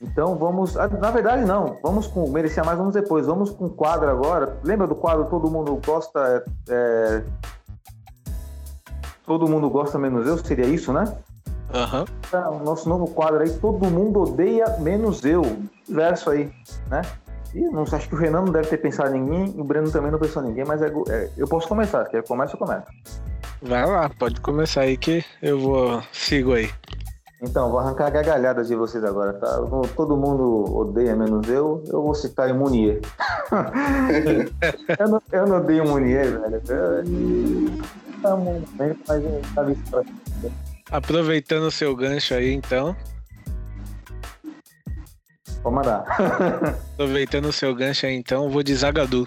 [0.00, 0.76] Então vamos.
[0.78, 1.78] Ah, na verdade, não.
[1.82, 2.28] Vamos com.
[2.30, 3.26] Merecia mais, vamos depois.
[3.26, 4.58] Vamos com o quadro agora.
[4.64, 6.42] Lembra do quadro Todo Mundo Gosta.
[6.68, 7.22] É,
[9.30, 11.04] Todo mundo gosta menos eu, seria isso, né?
[11.72, 12.04] Aham.
[12.34, 12.64] Uhum.
[12.64, 15.42] nosso novo quadro aí, todo mundo odeia menos eu.
[15.88, 16.52] Verso aí,
[16.88, 17.00] né?
[17.54, 19.88] E não acho que o Renan não deve ter pensado em ninguém, e o Breno
[19.92, 22.06] também não pensou em ninguém, mas é, é, eu posso começar.
[22.06, 22.86] Quer começa, eu começo.
[23.62, 26.02] Vai lá, pode começar aí que eu vou.
[26.12, 26.68] sigo aí.
[27.40, 29.60] Então, vou arrancar gargalhadas de vocês agora, tá?
[29.94, 33.00] Todo mundo odeia menos eu, eu vou citar Munier.
[34.98, 36.62] eu, não, eu não odeio Munier, velho.
[36.68, 38.09] Eu,
[40.90, 42.96] Aproveitando o seu gancho aí, então.
[45.62, 46.04] Vou mandar.
[46.94, 49.26] Aproveitando o seu gancho aí, então, vou de Zagadu.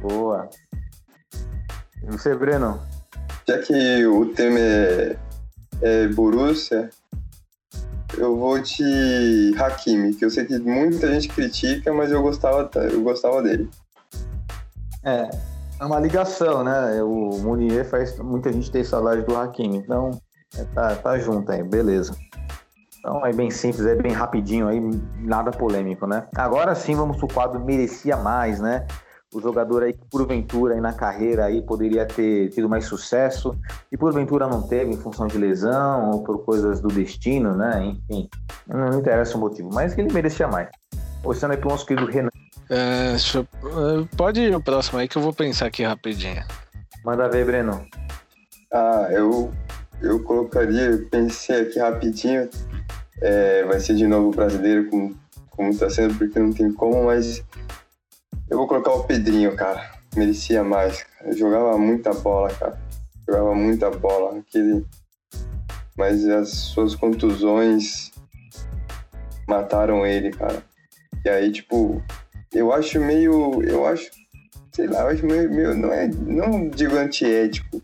[0.00, 0.48] Boa.
[2.02, 2.80] E você, Breno?
[3.48, 5.16] Já que o tema é,
[5.82, 6.90] é Borussia,
[8.16, 13.02] eu vou de Hakimi, que eu sei que muita gente critica, mas eu gostava, eu
[13.02, 13.68] gostava dele.
[15.04, 15.30] É,
[15.78, 17.02] é uma ligação, né?
[17.02, 20.10] O Munier faz muita gente ter saudade do Hakimi, então
[20.56, 22.16] é, tá, tá junto aí, beleza.
[22.98, 24.80] Então é bem simples, é bem rapidinho aí,
[25.18, 26.26] nada polêmico, né?
[26.34, 28.86] Agora sim vamos pro quadro merecia mais, né?
[29.34, 33.56] O jogador aí que porventura aí na carreira aí poderia ter tido mais sucesso
[33.92, 37.84] e porventura não teve em função de lesão ou por coisas do destino, né?
[37.84, 38.28] Enfim,
[38.66, 40.68] não, interessa o motivo, mas que ele merecia mais.
[41.22, 42.30] Postando aí pro nosso querido Renan.
[42.68, 46.42] É, eu, é, pode ir o próximo aí que eu vou pensar aqui rapidinho.
[47.04, 47.86] Manda ver, Breno.
[48.72, 49.52] Ah, eu,
[50.02, 52.48] eu colocaria, pensei aqui rapidinho,
[53.20, 55.16] é, vai ser de novo brasileiro, como,
[55.50, 57.44] como tá sendo, porque não tem como, mas
[58.48, 59.92] eu vou colocar o Pedrinho, cara.
[60.14, 61.04] Merecia mais.
[61.24, 62.78] Eu jogava muita bola, cara.
[63.26, 64.38] Jogava muita bola.
[64.38, 64.86] Aquele...
[65.96, 68.12] Mas as suas contusões
[69.48, 70.62] mataram ele, cara.
[71.24, 72.02] E aí, tipo,
[72.52, 73.62] eu acho meio.
[73.62, 74.10] Eu acho.
[74.72, 75.50] Sei lá, eu acho meio.
[75.50, 77.82] meio não, é, não digo antiético,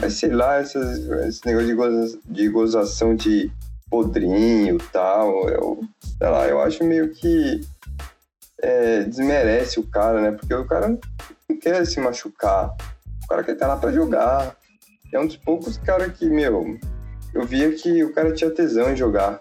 [0.00, 3.50] mas sei lá, essas, esse negócio de, goza, de gozação de
[3.90, 5.48] podrinho e tal.
[5.48, 5.80] Eu,
[6.18, 7.60] sei lá, eu acho meio que.
[8.62, 10.32] É, desmerece o cara, né?
[10.32, 10.88] Porque o cara
[11.48, 12.74] não quer se machucar.
[13.24, 14.56] O cara quer estar lá pra jogar.
[15.12, 16.78] É um dos poucos caras que, meu,
[17.34, 19.40] eu via que o cara tinha tesão em jogar.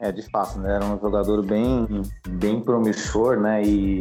[0.00, 0.76] É, de fato, né?
[0.76, 1.86] Era um jogador bem,
[2.28, 3.62] bem promissor, né?
[3.64, 4.00] E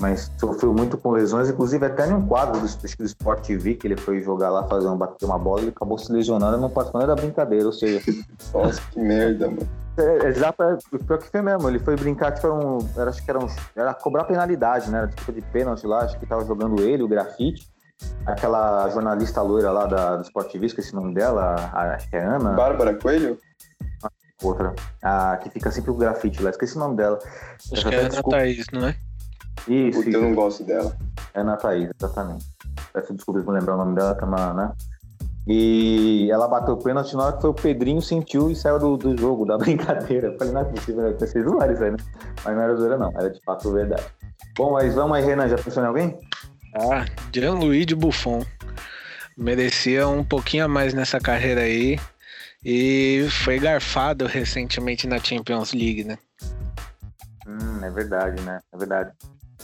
[0.00, 3.86] mas sofreu muito com lesões, inclusive até em um quadro do, do Sport TV, que
[3.86, 6.98] ele foi jogar lá, fazer um, bater uma bola, ele acabou se lesionando, não participou
[7.00, 8.02] nem da brincadeira, ou seja...
[8.52, 9.68] Nossa, que merda, mano.
[9.96, 13.24] É, exato, é, pior que foi mesmo, ele foi brincar, tipo, era, um, era, acho
[13.24, 13.46] que era, um,
[13.76, 17.08] era cobrar penalidade, né, era tipo de pênalti lá, acho que tava jogando ele, o
[17.08, 17.68] grafite,
[18.26, 22.16] aquela jornalista loira lá da, do Sport TV, esqueci o nome dela, a- acho que
[22.16, 22.50] é Ana...
[22.54, 23.38] Bárbara Coelho?
[24.46, 27.18] Outra, a que fica sempre o grafite lá, esqueci o nome dela.
[27.72, 28.22] Acho que é Ana.
[28.22, 28.96] Thaís, não é?
[29.68, 30.96] Isso, Puta, eu não gosto dela.
[31.32, 32.44] é Ana Thaís, exatamente.
[32.92, 34.72] Peço desculpa por lembrar o nome dela, é uma, né?
[35.46, 38.96] E ela bateu o pênalti na hora que foi o Pedrinho sentiu e saiu do,
[38.96, 40.28] do jogo, da brincadeira.
[40.28, 41.96] Eu falei, não é possível, deve ter sido zoeira isso aí, né?
[42.44, 44.04] Mas não era zoeira não, era de fato verdade.
[44.56, 46.18] Bom, mas vamos aí, Renan, já pensou em alguém?
[46.76, 48.42] Ah, Gianluigi Buffon.
[49.36, 51.98] Merecia um pouquinho a mais nessa carreira aí.
[52.64, 56.18] E foi garfado recentemente na Champions League, né?
[57.46, 58.60] Hum, é verdade, né?
[58.72, 59.12] É verdade.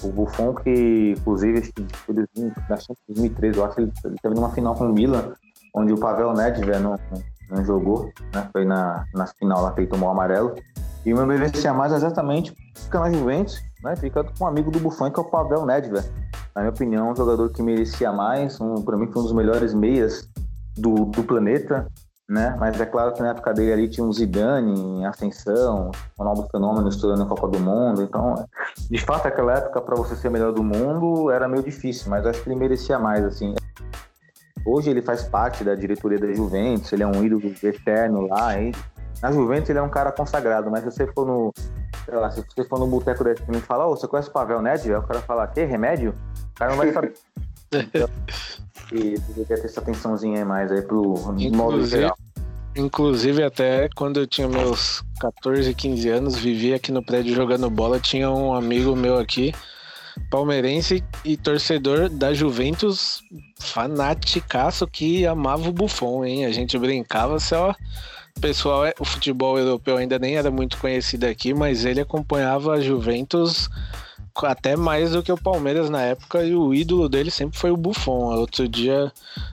[0.03, 3.93] O Buffon, que inclusive acho que foi 2000 na Champions 2013, eu acho que ele,
[4.23, 5.33] teve numa final com o Milan,
[5.75, 6.99] onde o Pavel Nedved não,
[7.51, 8.49] não jogou, né?
[8.53, 10.55] Foi na, na final lá que ele tomou o amarelo.
[11.05, 13.97] E o meu merecia mais exatamente fica na Juventus, né?
[13.97, 16.05] Fica com um amigo do Buffon, que é o Pavel Nedved.
[16.55, 19.73] Na minha opinião, um jogador que merecia mais, um, para mim foi um dos melhores
[19.73, 20.29] meias
[20.77, 21.87] do, do planeta,
[22.31, 22.55] né?
[22.61, 26.89] Mas é claro que na época dele ali tinha um Zidane em ascensão, Ronaldo Fenômeno
[26.89, 28.03] estourando a Copa do Mundo.
[28.03, 28.47] Então,
[28.89, 32.41] de fato, aquela época para você ser melhor do mundo era meio difícil, mas acho
[32.41, 33.53] que ele merecia mais, assim.
[34.65, 38.51] Hoje ele faz parte da diretoria da Juventus, ele é um ídolo eterno lá.
[39.21, 41.53] Na Juventus ele é um cara consagrado, mas se você for no,
[42.07, 44.61] lá, se você for no boteco da e falar, ô, você conhece o Pavel?
[44.65, 46.15] Aí o cara fala, que remédio?
[46.55, 47.13] O cara não vai saber.
[48.93, 52.19] e deveria ter essa atençãozinha aí mais aí pro modo Inclusive, geral.
[52.77, 58.01] inclusive, até quando eu tinha meus 14, 15 anos, vivia aqui no prédio jogando bola,
[58.01, 59.55] tinha um amigo meu aqui,
[60.31, 63.23] palmeirense e torcedor da Juventus,
[63.61, 66.45] fanaticaço que amava o Buffon, hein?
[66.47, 67.75] A gente brincava, só
[68.37, 72.73] o pessoal, é- o futebol europeu ainda nem era muito conhecido aqui, mas ele acompanhava
[72.73, 73.69] a Juventus
[74.43, 77.77] até mais do que o Palmeiras na época e o ídolo dele sempre foi o
[77.77, 78.35] Buffon.
[78.37, 79.13] Outro dia,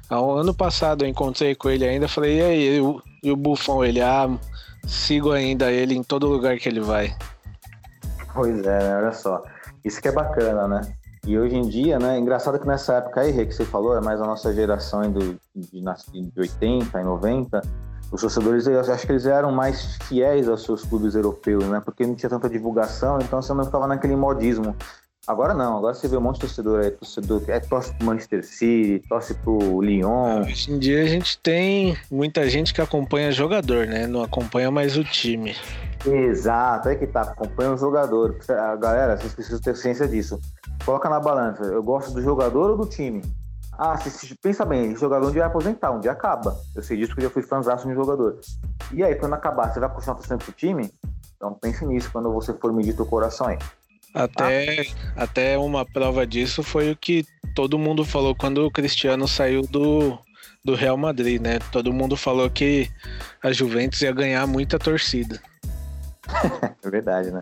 [0.10, 3.84] ano passado, eu encontrei com ele ainda, falei, e aí, o, e o Buffon?
[3.84, 4.30] Ele, ah,
[4.86, 7.16] sigo ainda ele em todo lugar que ele vai.
[8.34, 8.98] Pois é, né?
[8.98, 9.42] olha só.
[9.84, 10.82] Isso que é bacana, né?
[11.26, 12.18] E hoje em dia, né?
[12.18, 15.82] Engraçado que nessa época aí, que você falou, é mais a nossa geração do, de,
[15.82, 17.62] de 80 e 90.
[18.12, 21.82] Os torcedores, eu acho que eles eram mais fiéis aos seus clubes europeus, né?
[21.84, 24.76] Porque não tinha tanta divulgação, então você não ficava naquele modismo.
[25.28, 28.06] Agora não, agora você vê um monte de torcedor aí, torcedor que é, torce pro
[28.06, 30.40] Manchester City, torce pro Lyon.
[30.44, 34.08] Hoje em dia a gente tem muita gente que acompanha jogador, né?
[34.08, 35.54] Não acompanha mais o time.
[36.06, 38.38] Exato, aí que tá, acompanha o jogador.
[38.80, 40.40] Galera, vocês precisam ter ciência disso.
[40.86, 43.22] Coloca na balança, eu gosto do jogador ou do time?
[43.78, 46.58] Ah, se, se- pensa bem, esse jogador um dia vai aposentar, um dia acaba.
[46.76, 48.40] Eu sei disso porque eu já fui fãzaço de um jogador.
[48.92, 50.92] E aí, quando acabar, você vai continuar torcendo pro time?
[51.36, 53.58] Então pense nisso quando você for medir teu coração aí.
[54.14, 57.24] Até, até uma prova disso foi o que
[57.54, 60.18] todo mundo falou quando o Cristiano saiu do,
[60.66, 61.60] do Real Madrid, né?
[61.72, 62.90] Todo mundo falou que
[63.44, 65.40] a Juventus ia ganhar muita torcida.
[66.84, 67.42] É verdade, né?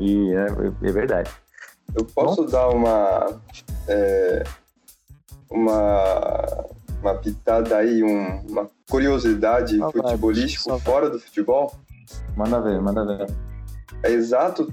[0.00, 0.46] E é,
[0.88, 1.30] é verdade.
[1.94, 3.40] Eu posso dar uma.
[3.88, 4.42] é,
[5.52, 6.72] uma.
[7.02, 11.74] Uma pitada aí, um- uma curiosidade Ah, futebolística fora do futebol?
[12.36, 13.26] Manda ver, manda ver.
[14.04, 14.72] É exato,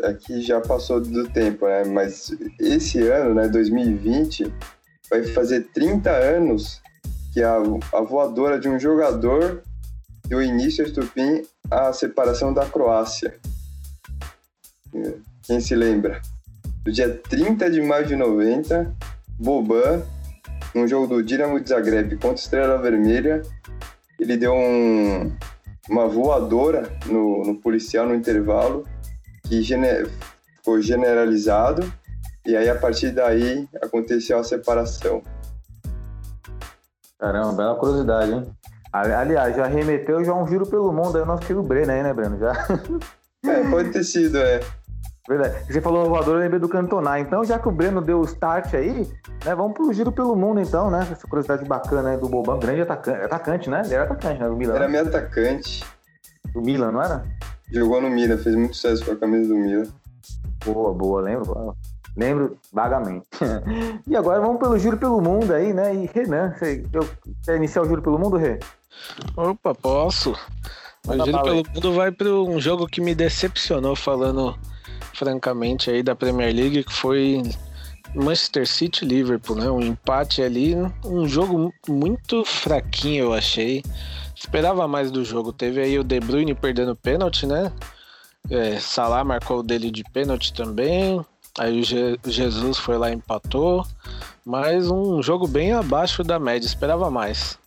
[0.00, 1.82] aqui já passou do tempo, né?
[1.84, 4.52] Mas esse ano, né, 2020,
[5.10, 6.80] vai fazer 30 anos
[7.32, 7.56] que a,
[7.92, 9.60] a voadora de um jogador
[10.28, 13.34] deu início a estupim à separação da Croácia.
[15.42, 16.20] Quem se lembra?
[16.86, 18.94] No dia 30 de maio de 90,
[19.38, 20.02] Boban,
[20.74, 23.42] num jogo do Dinamo de Zagreb contra Estrela Vermelha,
[24.18, 25.32] ele deu um,
[25.88, 28.84] uma voadora no, no policial no intervalo
[29.44, 30.06] que gene-
[30.56, 31.90] ficou generalizado
[32.44, 35.22] e aí a partir daí aconteceu a separação.
[37.18, 38.46] Caramba, bela curiosidade, hein?
[38.92, 42.02] Ali- Aliás, já remeteu já um giro pelo mundo aí o nosso tio Breno aí,
[42.02, 42.38] né, Breno?
[42.38, 42.52] Já.
[43.46, 44.60] É, pode ter sido, é.
[45.28, 45.70] Verdade.
[45.70, 47.20] Você falou voador, eu lembrei do Cantona.
[47.20, 49.06] Então, já que o Breno deu o start aí,
[49.44, 51.06] né, vamos pro giro pelo mundo, então, né?
[51.12, 53.82] Essa curiosidade bacana aí do Boban, grande atacante, atacante né?
[53.84, 54.48] Ele era atacante, né?
[54.48, 54.74] Do Milan.
[54.74, 55.84] Era meu atacante,
[56.54, 57.24] Do Milan, não era?
[57.70, 59.86] jogou no Milan, fez muito sucesso com a camisa do Milan.
[60.64, 61.76] Boa, boa, lembro.
[62.16, 63.26] Lembro vagamente.
[64.08, 65.94] e agora vamos pelo giro pelo mundo aí, né?
[65.94, 66.82] E Renan, você,
[67.44, 68.58] quer iniciar o giro pelo mundo, Rê?
[69.36, 70.34] Opa, posso?
[71.06, 74.58] O Giro pelo Mundo vai para um jogo que me decepcionou falando,
[75.18, 77.42] francamente, aí da Premier League, que foi
[78.14, 79.70] Manchester City e Liverpool, né?
[79.70, 83.82] Um empate ali, um jogo muito fraquinho, eu achei.
[84.34, 85.52] Esperava mais do jogo.
[85.52, 87.72] Teve aí o De Bruyne perdendo pênalti, né?
[88.48, 91.24] É, Salah marcou o dele de pênalti também.
[91.58, 93.84] Aí o Je Jesus foi lá e empatou.
[94.44, 97.58] Mas um jogo bem abaixo da média, esperava mais.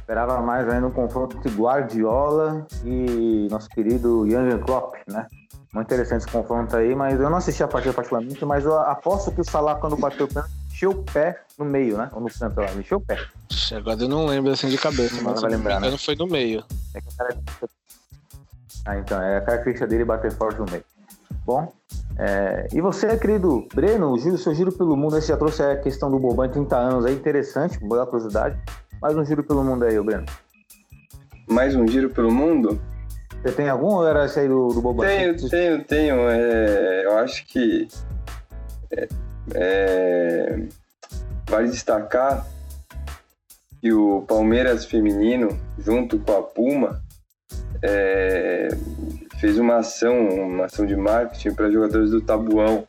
[0.00, 5.26] Esperava mais ainda um confronto entre Guardiola e nosso querido Jürgen Klopp, né?
[5.74, 9.32] Muito interessante esse confronto aí, mas eu não assisti a partida particularmente, mas eu aposto
[9.32, 12.08] que o Salah, quando bateu o pênalti, encheu o pé no meio, né?
[12.12, 13.18] Ou no canto lá, encheu o pé.
[13.76, 15.90] Agora eu não lembro assim de cabeça, mas vai lembrar, né?
[15.98, 16.62] foi no meio.
[16.94, 17.36] É que cara...
[18.86, 20.84] Ah, então, é a característica dele bater forte no meio.
[21.44, 21.72] Bom,
[22.18, 22.68] é...
[22.72, 26.20] e você, querido Breno, o seu giro pelo mundo, esse já trouxe a questão do
[26.20, 28.56] Boban em 30 anos, é interessante, boa curiosidade.
[29.02, 30.26] Mais um giro pelo mundo aí, Breno.
[31.48, 32.80] Mais um giro pelo mundo?
[33.44, 35.06] Você tem algum ou era esse aí do, do Boban?
[35.06, 36.30] Tenho, tenho, tenho.
[36.30, 37.04] É...
[37.04, 37.86] eu acho que
[38.90, 39.06] é...
[39.54, 40.62] É...
[41.46, 42.46] vale destacar
[43.82, 47.02] que o Palmeiras feminino, junto com a Puma,
[47.82, 48.68] é,
[49.38, 52.88] fez uma ação, uma ação de marketing para jogadores do Tabuão.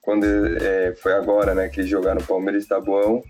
[0.00, 3.22] Quando é, foi agora, né, que eles jogaram Palmeiras e Tabuão,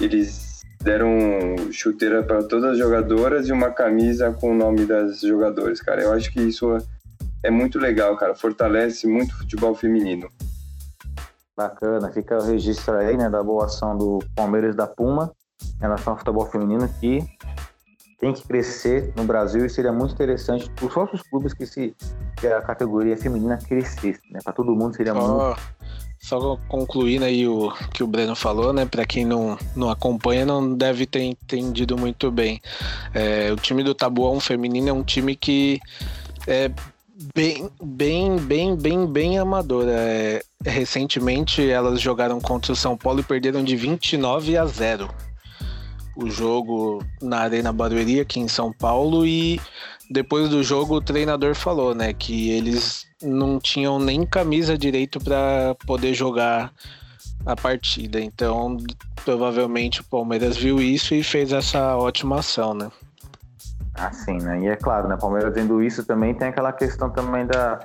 [0.00, 0.53] eles
[0.84, 6.02] deram chuteira para todas as jogadoras e uma camisa com o nome das jogadoras, cara.
[6.02, 6.76] Eu acho que isso
[7.42, 8.34] é muito legal, cara.
[8.34, 10.30] Fortalece muito o futebol feminino.
[11.56, 15.32] Bacana, fica o registro aí, né, da boa ação do Palmeiras da Puma
[15.78, 17.24] em relação ao futebol feminino que
[18.18, 21.94] tem que crescer no Brasil e seria muito interessante para os próprios clubes que, se,
[22.36, 24.40] que a categoria feminina crescesse, né?
[24.42, 25.60] Para todo mundo seria só, muito.
[26.24, 28.86] Só concluindo aí o que o Breno falou, né?
[28.86, 32.62] Para quem não, não acompanha, não deve ter entendido muito bem.
[33.12, 35.78] É, o time do Tabuão feminino é um time que
[36.46, 36.70] é
[37.34, 39.90] bem, bem, bem, bem, bem amadora.
[39.90, 45.10] É, recentemente elas jogaram contra o São Paulo e perderam de 29 a 0
[46.16, 49.60] o jogo na Arena Barueri aqui em São Paulo e
[50.10, 55.74] depois do jogo o treinador falou, né, que eles não tinham nem camisa direito para
[55.86, 56.72] poder jogar
[57.46, 58.20] a partida.
[58.20, 58.76] Então,
[59.24, 62.90] provavelmente o Palmeiras viu isso e fez essa ótima ação, né?
[63.94, 64.60] Ah, sim, né?
[64.60, 65.16] E é claro, né?
[65.16, 67.80] Palmeiras vendo isso também tem aquela questão também da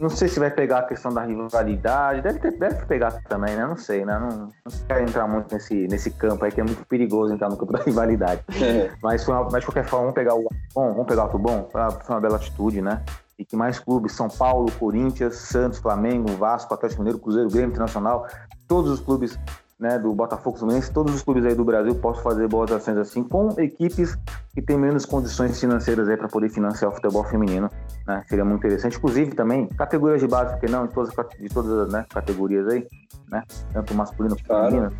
[0.00, 3.64] não sei se vai pegar a questão da rivalidade, deve, ter, deve pegar também, né?
[3.64, 4.18] Não sei, né?
[4.18, 7.56] Não, não quero entrar muito nesse, nesse campo aí, que é muito perigoso entrar no
[7.56, 8.42] campo da rivalidade.
[8.60, 8.90] É.
[9.02, 12.14] Mas, uma, mas de qualquer forma, vamos pegar o bom, vamos pegar o bom, foi
[12.14, 13.02] uma bela atitude, né?
[13.38, 18.26] E que mais clubes, São Paulo, Corinthians, Santos, Flamengo, Vasco, Atlético Mineiro, Cruzeiro, Grêmio Internacional,
[18.68, 19.38] todos os clubes
[19.78, 23.24] né, do Botafogo Fluminense, todos os clubes aí do Brasil possam fazer boas ações assim,
[23.24, 24.16] com equipes
[24.54, 27.68] que têm menos condições financeiras aí para poder financiar o futebol feminino,
[28.06, 28.24] né?
[28.28, 28.96] Seria muito interessante.
[28.96, 32.86] Inclusive também categorias de base, porque não, de todas, de todas as né, categorias aí,
[33.28, 33.42] né?
[33.72, 34.70] Tanto masculino quanto claro.
[34.70, 34.92] feminino.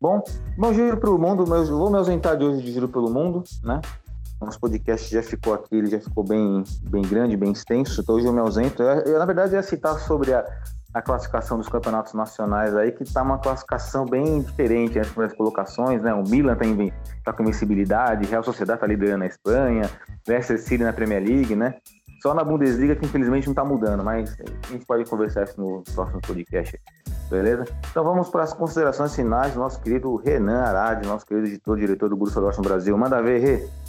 [0.00, 0.22] Bom,
[0.56, 3.80] meu giro para o mundo, vou me ausentar de hoje de giro pelo mundo, né?
[4.40, 8.26] Nosso podcast já ficou aqui, ele já ficou bem, bem grande, bem extenso, então hoje
[8.26, 8.82] eu me ausento.
[8.82, 10.44] Eu, eu na verdade, ia citar sobre a,
[10.94, 16.02] a classificação dos campeonatos nacionais aí, que está uma classificação bem diferente nas primeiras colocações,
[16.02, 16.14] né?
[16.14, 16.92] O Milan tem
[17.24, 19.90] tá com invencibilidade, Real Sociedade está liderando a Espanha,
[20.26, 21.76] Leicester City na Premier League, né?
[22.22, 25.82] Só na Bundesliga que infelizmente não está mudando, mas a gente pode conversar isso no
[25.94, 26.78] próximo podcast,
[27.30, 27.64] beleza?
[27.90, 32.08] Então vamos para as considerações finais do nosso querido Renan Arade, nosso querido editor, diretor
[32.08, 32.96] do Borussia Dortmund Brasil.
[32.98, 33.79] Manda ver, Rê.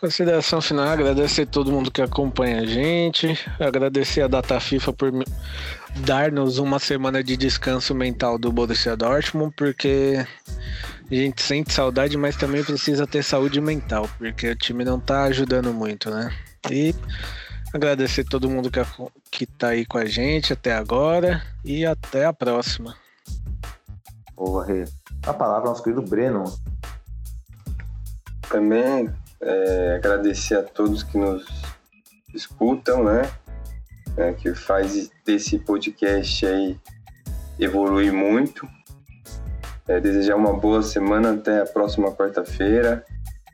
[0.00, 5.12] Consideração final, agradecer a todo mundo que acompanha a gente, agradecer a Data FIFA por
[5.96, 10.24] dar-nos uma semana de descanso mental do Borussia Dortmund, porque
[11.10, 15.24] a gente sente saudade, mas também precisa ter saúde mental, porque o time não tá
[15.24, 16.34] ajudando muito, né?
[16.70, 16.94] E
[17.74, 18.80] agradecer todo mundo que,
[19.30, 22.96] que tá aí com a gente até agora e até a próxima.
[24.34, 24.86] Boa, Rê.
[25.26, 26.44] A palavra ao nosso querido Breno.
[28.48, 31.46] Também é, agradecer a todos que nos
[32.34, 33.22] escutam, né?
[34.16, 36.78] É, que faz desse podcast aí
[37.58, 38.68] evoluir muito.
[39.88, 43.04] É, desejar uma boa semana até a próxima quarta-feira.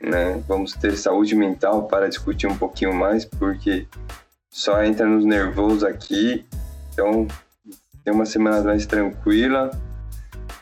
[0.01, 0.43] Né?
[0.47, 3.87] Vamos ter saúde mental para discutir um pouquinho mais, porque
[4.51, 6.45] só entra nos nervosos aqui.
[6.93, 7.27] Então,
[8.05, 9.71] ter uma semana mais tranquila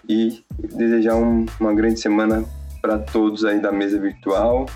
[0.09, 2.45] e desejar um, uma grande semana
[2.81, 4.67] para todos aí da mesa virtual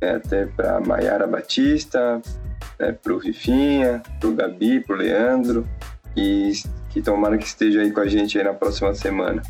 [0.00, 2.20] né, até para Maiara Batista,
[2.78, 5.66] né, para o Rifinha, para o Gabi, para o Leandro,
[6.16, 6.52] e
[6.90, 9.42] que tomara que esteja aí com a gente aí na próxima semana.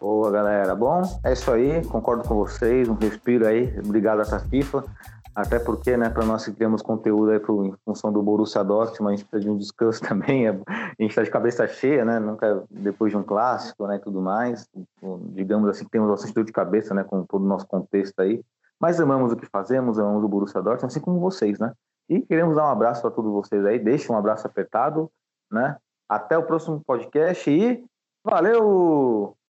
[0.00, 0.76] Boa, galera.
[0.76, 1.84] Bom, é isso aí.
[1.86, 2.88] Concordo com vocês.
[2.88, 3.72] Um respiro aí.
[3.84, 4.84] Obrigado a FIFA.
[5.34, 9.14] Até porque, né, para nós que criamos conteúdo aí pro, em função do Borussia Dortmund,
[9.14, 10.48] a gente precisa de um descanso também.
[10.48, 10.52] A
[11.00, 12.18] gente está de cabeça cheia, né?
[12.18, 14.68] Nunca depois de um clássico, né, e tudo mais.
[15.32, 18.40] Digamos assim temos bastante dor de cabeça, né, com todo o nosso contexto aí.
[18.80, 21.72] Mas amamos o que fazemos, amamos o Borussia Dortmund, assim como vocês, né?
[22.08, 23.78] E queremos dar um abraço para todos vocês aí.
[23.78, 25.10] Deixe um abraço apertado,
[25.50, 25.76] né?
[26.08, 27.84] Até o próximo podcast e
[28.24, 29.37] valeu!